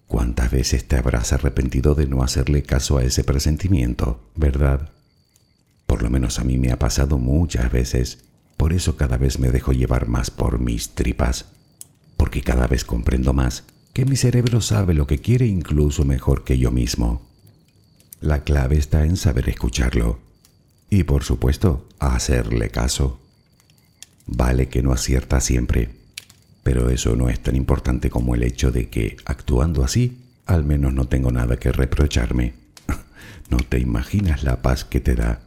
¿Cuántas 0.07 0.53
veces 0.53 0.87
te 0.87 0.95
habrás 0.95 1.33
arrepentido 1.33 1.97
de 1.97 2.07
no 2.07 2.23
hacerle 2.23 2.63
caso 2.63 2.99
a 2.99 3.03
ese 3.03 3.25
presentimiento, 3.25 4.21
verdad? 4.37 4.91
Por 5.89 6.05
lo 6.05 6.09
menos 6.09 6.39
a 6.39 6.45
mí 6.45 6.57
me 6.57 6.71
ha 6.71 6.79
pasado 6.79 7.19
muchas 7.19 7.73
veces, 7.73 8.21
por 8.57 8.73
eso 8.73 8.97
cada 8.97 9.17
vez 9.17 9.41
me 9.41 9.51
dejo 9.51 9.73
llevar 9.73 10.07
más 10.07 10.31
por 10.31 10.61
mis 10.61 10.91
tripas, 10.91 11.47
porque 12.17 12.43
cada 12.43 12.69
vez 12.69 12.85
comprendo 12.85 13.33
más 13.33 13.65
que 13.93 14.07
mi 14.07 14.17
cerebro 14.17 14.61
sabe 14.61 14.95
lo 14.95 15.07
que 15.07 15.19
quiere 15.19 15.47
incluso 15.47 16.05
mejor 16.05 16.45
que 16.45 16.59
yo 16.59 16.71
mismo. 16.71 17.23
La 18.21 18.43
clave 18.43 18.79
está 18.79 19.05
en 19.05 19.17
saber 19.17 19.49
escucharlo 19.49 20.19
y 20.89 21.05
por 21.05 21.25
supuesto 21.25 21.87
hacerle 21.99 22.71
caso. 22.71 23.21
Vale 24.27 24.69
que 24.69 24.83
no 24.83 24.93
acierta 24.93 25.41
siempre, 25.41 25.91
pero 26.63 26.91
eso 26.91 27.17
no 27.17 27.29
es 27.29 27.41
tan 27.41 27.57
importante 27.57 28.09
como 28.09 28.35
el 28.35 28.45
hecho 28.45 28.71
de 28.71 28.89
que, 28.89 29.17
actuando 29.25 29.85
así, 29.85 30.19
al 30.47 30.65
menos 30.65 30.95
no 30.95 31.07
tengo 31.07 31.31
nada 31.31 31.57
que 31.59 31.73
reprocharme. 31.73 32.55
No 33.51 33.59
te 33.59 33.79
imaginas 33.79 34.45
la 34.45 34.63
paz 34.63 34.87
que 34.87 35.01
te 35.01 35.15
da. 35.15 35.41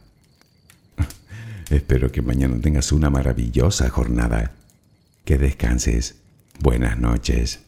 Espero 1.70 2.12
que 2.12 2.22
mañana 2.22 2.60
tengas 2.60 2.92
una 2.92 3.10
maravillosa 3.10 3.88
jornada. 3.90 4.52
Que 5.24 5.38
descanses. 5.38 6.14
Buenas 6.60 7.00
noches. 7.00 7.65